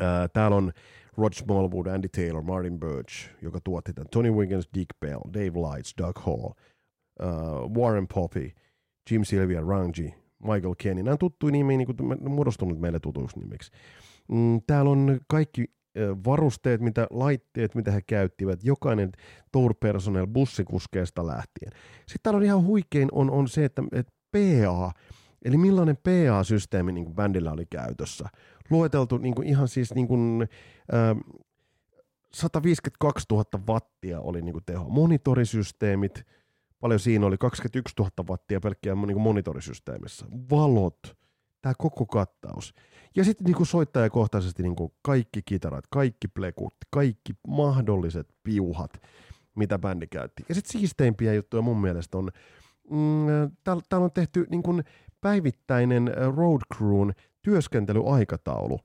Ää, 0.00 0.28
täällä 0.28 0.56
on 0.56 0.72
Rod 1.16 1.32
Smallwood, 1.32 1.86
Andy 1.86 2.08
Taylor, 2.08 2.42
Martin 2.42 2.80
Birch, 2.80 3.30
joka 3.42 3.58
tuotti 3.64 3.92
tämän, 3.92 4.08
Tony 4.10 4.30
Wiggins, 4.30 4.68
Dick 4.74 4.88
Bell, 5.00 5.20
Dave 5.32 5.60
Lights, 5.70 5.94
Doug 5.98 6.18
Hall, 6.18 6.44
uh, 6.46 7.82
Warren 7.82 8.06
Poppy, 8.14 8.50
Jim 9.10 9.24
Sylvia, 9.24 9.60
Rangi, 9.60 10.14
Michael 10.42 10.74
Kenny. 10.78 11.02
Nämä 11.02 11.12
on 11.12 11.18
tuttuja 11.18 11.52
nimiä, 11.52 11.78
niin 11.78 11.96
kuin 11.96 12.30
muodostunut 12.32 12.80
meille 12.80 13.00
tutuiksi 13.00 13.38
nimiksi. 13.38 13.70
Mm, 14.28 14.60
täällä 14.66 14.90
on 14.90 15.20
kaikki 15.28 15.64
varusteet, 16.24 16.80
mitä 16.80 17.06
laitteet, 17.10 17.74
mitä 17.74 17.90
he 17.90 18.02
käyttivät, 18.02 18.64
jokainen 18.64 19.12
tour 19.52 19.74
personnel 19.74 20.26
bussikuskeesta 20.26 21.26
lähtien. 21.26 21.72
Sitten 21.98 22.20
täällä 22.22 22.38
on 22.38 22.44
ihan 22.44 22.64
huikein 22.64 23.08
on, 23.12 23.30
on 23.30 23.48
se, 23.48 23.64
että, 23.64 23.82
että 23.92 24.12
PA, 24.32 24.92
eli 25.44 25.56
millainen 25.56 25.96
PA-systeemi 25.96 26.92
niin 26.92 27.04
kuin 27.04 27.14
bändillä 27.14 27.52
oli 27.52 27.66
käytössä. 27.66 28.28
Lueteltu 28.70 29.18
niin 29.18 29.34
kuin 29.34 29.48
ihan 29.48 29.68
siis 29.68 29.94
niin 29.94 30.08
kuin, 30.08 30.48
äh, 30.94 31.16
152 32.34 33.26
000 33.30 33.44
wattia 33.68 34.20
oli 34.20 34.42
niin 34.42 34.52
kuin 34.52 34.64
teho. 34.64 34.88
Monitorisysteemit, 34.88 36.26
paljon 36.80 37.00
siinä 37.00 37.26
oli, 37.26 37.38
21 37.38 37.94
000 37.98 38.10
wattia 38.28 38.60
pelkkiä 38.60 38.94
niin 38.94 39.12
kuin 39.12 39.22
monitorisysteemissä. 39.22 40.26
Valot, 40.50 41.16
tämä 41.64 41.74
koko 41.78 42.06
kattaus. 42.06 42.74
Ja 43.16 43.24
sitten 43.24 43.44
niin 43.44 43.66
soittajakohtaisesti 43.66 44.62
niin 44.62 44.76
kuin 44.76 44.92
kaikki 45.02 45.42
kitarat, 45.44 45.84
kaikki 45.90 46.28
plekut, 46.28 46.74
kaikki 46.90 47.32
mahdolliset 47.48 48.28
piuhat, 48.42 49.02
mitä 49.54 49.78
bändi 49.78 50.06
käytti. 50.06 50.44
Ja 50.48 50.54
sitten 50.54 50.72
siisteimpiä 50.72 51.34
juttuja 51.34 51.62
mun 51.62 51.80
mielestä 51.80 52.18
on, 52.18 52.30
mm, 52.90 53.26
täällä, 53.64 53.82
täällä 53.88 54.04
on 54.04 54.12
tehty 54.12 54.46
niin 54.50 54.62
kuin 54.62 54.84
päivittäinen 55.20 56.10
road 56.36 56.60
crewn 56.76 57.12
työskentelyaikataulu. 57.42 58.80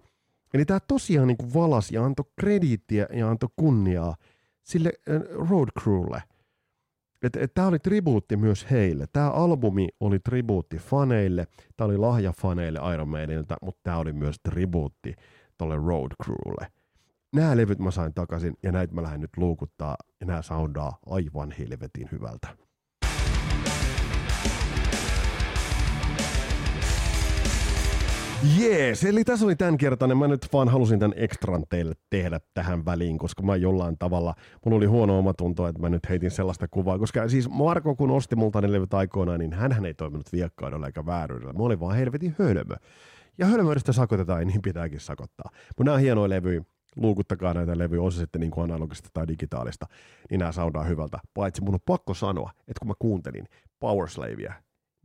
Eli 0.54 0.65
tämä 0.65 0.80
tosiaan 0.80 1.28
niin 1.28 1.38
kuin 1.38 1.54
valasi 1.54 1.96
ja 1.96 2.06
antoi 2.06 2.26
krediittiä 2.39 3.08
ja 3.13 3.30
antoi 3.30 3.50
kunniaa 3.56 4.15
sille 4.63 4.92
road 5.50 5.70
crewlle– 5.82 6.24
Tämä 7.53 7.67
oli 7.67 7.79
tribuutti 7.79 8.38
myös 8.38 8.71
heille. 8.71 9.05
Tämä 9.13 9.29
albumi 9.29 9.88
oli 9.99 10.19
tribuutti 10.19 10.77
faneille, 10.77 11.47
tämä 11.77 11.86
oli 11.86 11.97
lahja 11.97 12.34
faneille 12.41 12.93
Iron 12.93 13.10
Maidenilta, 13.10 13.58
mutta 13.62 13.79
tämä 13.84 13.97
oli 13.97 14.13
myös 14.13 14.36
tribuutti 14.43 15.15
tolle 15.58 15.75
Road 15.75 16.12
Crewlle. 16.23 16.71
Nämä 17.36 17.58
levyt 17.58 17.79
mä 17.79 17.91
sain 17.91 18.13
takaisin 18.13 18.53
ja 18.63 18.71
näitä 18.71 18.93
mä 18.93 19.03
lähden 19.03 19.21
nyt 19.21 19.38
luukuttaa 19.38 19.95
ja 20.19 20.25
nämä 20.25 20.41
soundaa 20.41 20.97
aivan 21.05 21.51
helvetin 21.51 22.10
hyvältä. 22.12 22.68
Jees, 28.43 29.04
eli 29.04 29.23
tässä 29.23 29.45
oli 29.45 29.56
tämän 29.56 29.78
kertainen. 29.78 30.17
Mä 30.17 30.28
nyt 30.28 30.47
vaan 30.54 30.69
halusin 30.69 30.99
tämän 30.99 31.17
ekstran 31.17 31.63
teille 31.69 31.95
tehdä 32.10 32.39
tähän 32.54 32.86
väliin, 32.86 33.17
koska 33.17 33.43
mä 33.43 33.56
jollain 33.56 33.97
tavalla, 33.97 34.36
mulla 34.65 34.78
oli 34.78 34.86
huono 34.86 35.19
omatunto, 35.19 35.67
että 35.67 35.82
mä 35.82 35.89
nyt 35.89 36.10
heitin 36.10 36.32
sellaista 36.32 36.67
kuvaa, 36.67 36.99
koska 36.99 37.30
siis 37.30 37.49
Marko 37.49 37.95
kun 37.95 38.12
osti 38.12 38.36
multa 38.36 38.62
ne 38.62 38.71
levyt 38.71 38.93
aikoinaan, 38.93 39.39
niin 39.39 39.54
hän 39.54 39.86
ei 39.86 39.93
toiminut 39.93 40.32
viekkaudella 40.32 40.86
eikä 40.86 41.06
vääryydellä. 41.06 41.54
Mä 41.54 41.63
olin 41.63 41.80
vaan 41.80 41.95
helvetin 41.95 42.36
hölmö. 42.39 42.75
Ja 43.38 43.45
hölmöydestä 43.45 43.93
sakotetaan, 43.93 44.47
niin 44.47 44.62
pitääkin 44.62 44.99
sakottaa. 44.99 45.52
Mutta 45.67 45.84
nämä 45.84 45.95
on 45.95 46.02
hienoja 46.02 46.30
levyjä, 46.30 46.62
luukuttakaa 46.95 47.54
näitä 47.54 47.78
levyjä, 47.78 48.02
on 48.02 48.12
se 48.12 48.19
sitten 48.19 48.41
niin 48.41 48.52
kuin 48.52 48.63
analogista 48.63 49.10
tai 49.13 49.28
digitaalista, 49.28 49.86
niin 50.30 50.39
nämä 50.39 50.52
soundaa 50.52 50.84
hyvältä. 50.84 51.19
Paitsi 51.34 51.63
mun 51.63 51.73
on 51.73 51.80
pakko 51.86 52.13
sanoa, 52.13 52.52
että 52.58 52.80
kun 52.80 52.88
mä 52.88 52.93
kuuntelin 52.99 53.45
Powerslavea, 53.80 54.54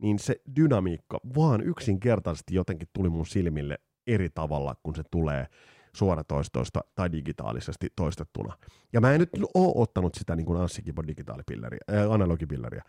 niin 0.01 0.19
se 0.19 0.41
dynamiikka 0.55 1.19
vaan 1.35 1.61
yksinkertaisesti 1.61 2.55
jotenkin 2.55 2.87
tuli 2.93 3.09
mun 3.09 3.25
silmille 3.25 3.79
eri 4.07 4.29
tavalla, 4.29 4.75
kun 4.83 4.95
se 4.95 5.03
tulee 5.11 5.47
suoratoistoista 5.95 6.81
tai 6.95 7.11
digitaalisesti 7.11 7.87
toistettuna. 7.95 8.57
Ja 8.93 9.01
mä 9.01 9.13
en 9.13 9.19
nyt 9.19 9.29
ole 9.53 9.73
ottanut 9.75 10.15
sitä 10.15 10.35
niin 10.35 10.45
kuin 10.45 10.61
Anssi 10.61 10.83
digitaalipilleriä, 11.07 11.79
äh, 11.93 12.11
analogipilleriä, 12.11 12.83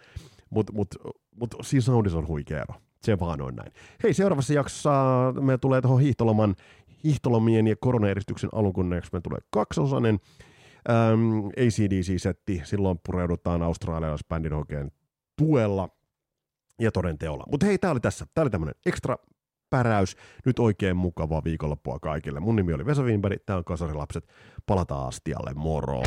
mutta 0.51 0.73
mut, 0.73 0.95
mut 1.40 1.55
siinä 1.62 1.83
soundissa 1.83 2.19
on 2.19 2.29
huikea 2.29 2.62
ero. 2.62 2.75
Se 3.03 3.19
vaan 3.19 3.40
on 3.40 3.57
näin. 3.57 3.73
Hei, 4.03 4.14
seuraavassa 4.14 4.55
jaksossa 4.55 4.92
me 5.40 5.59
tulee 5.59 5.81
tuohon 5.81 6.01
hiihtoloman, 6.01 6.57
hiihtolomien 7.05 7.66
ja 7.66 7.77
koronaeristyksen 7.81 8.51
alkukunneeksi 8.53 9.11
me 9.12 9.21
tulee 9.21 9.38
kaksosainen 9.51 10.19
ähm, 10.90 11.47
ACDC-setti. 11.47 12.62
Silloin 12.64 12.99
pureudutaan 13.07 13.62
australialaisbändin 13.62 14.53
oikein 14.53 14.92
tuella 15.38 15.88
ja 16.80 16.92
toden 16.92 17.18
teolla. 17.18 17.44
Mutta 17.50 17.66
hei, 17.66 17.78
tää 17.78 17.90
oli 17.90 18.00
tässä. 18.00 18.26
Tää 18.34 18.42
oli 18.42 18.50
tämmönen 18.50 18.74
ekstra 18.86 19.16
päräys. 19.70 20.16
Nyt 20.46 20.58
oikein 20.58 20.96
mukavaa 20.96 21.44
viikonloppua 21.44 21.98
kaikille. 21.98 22.40
Mun 22.40 22.56
nimi 22.56 22.72
oli 22.72 22.86
Vesa 22.86 23.02
Winberg, 23.02 23.40
tää 23.46 23.56
on 23.56 23.64
Kasarilapset. 23.64 24.28
Palataan 24.66 25.08
astialle, 25.08 25.54
moro! 25.54 26.02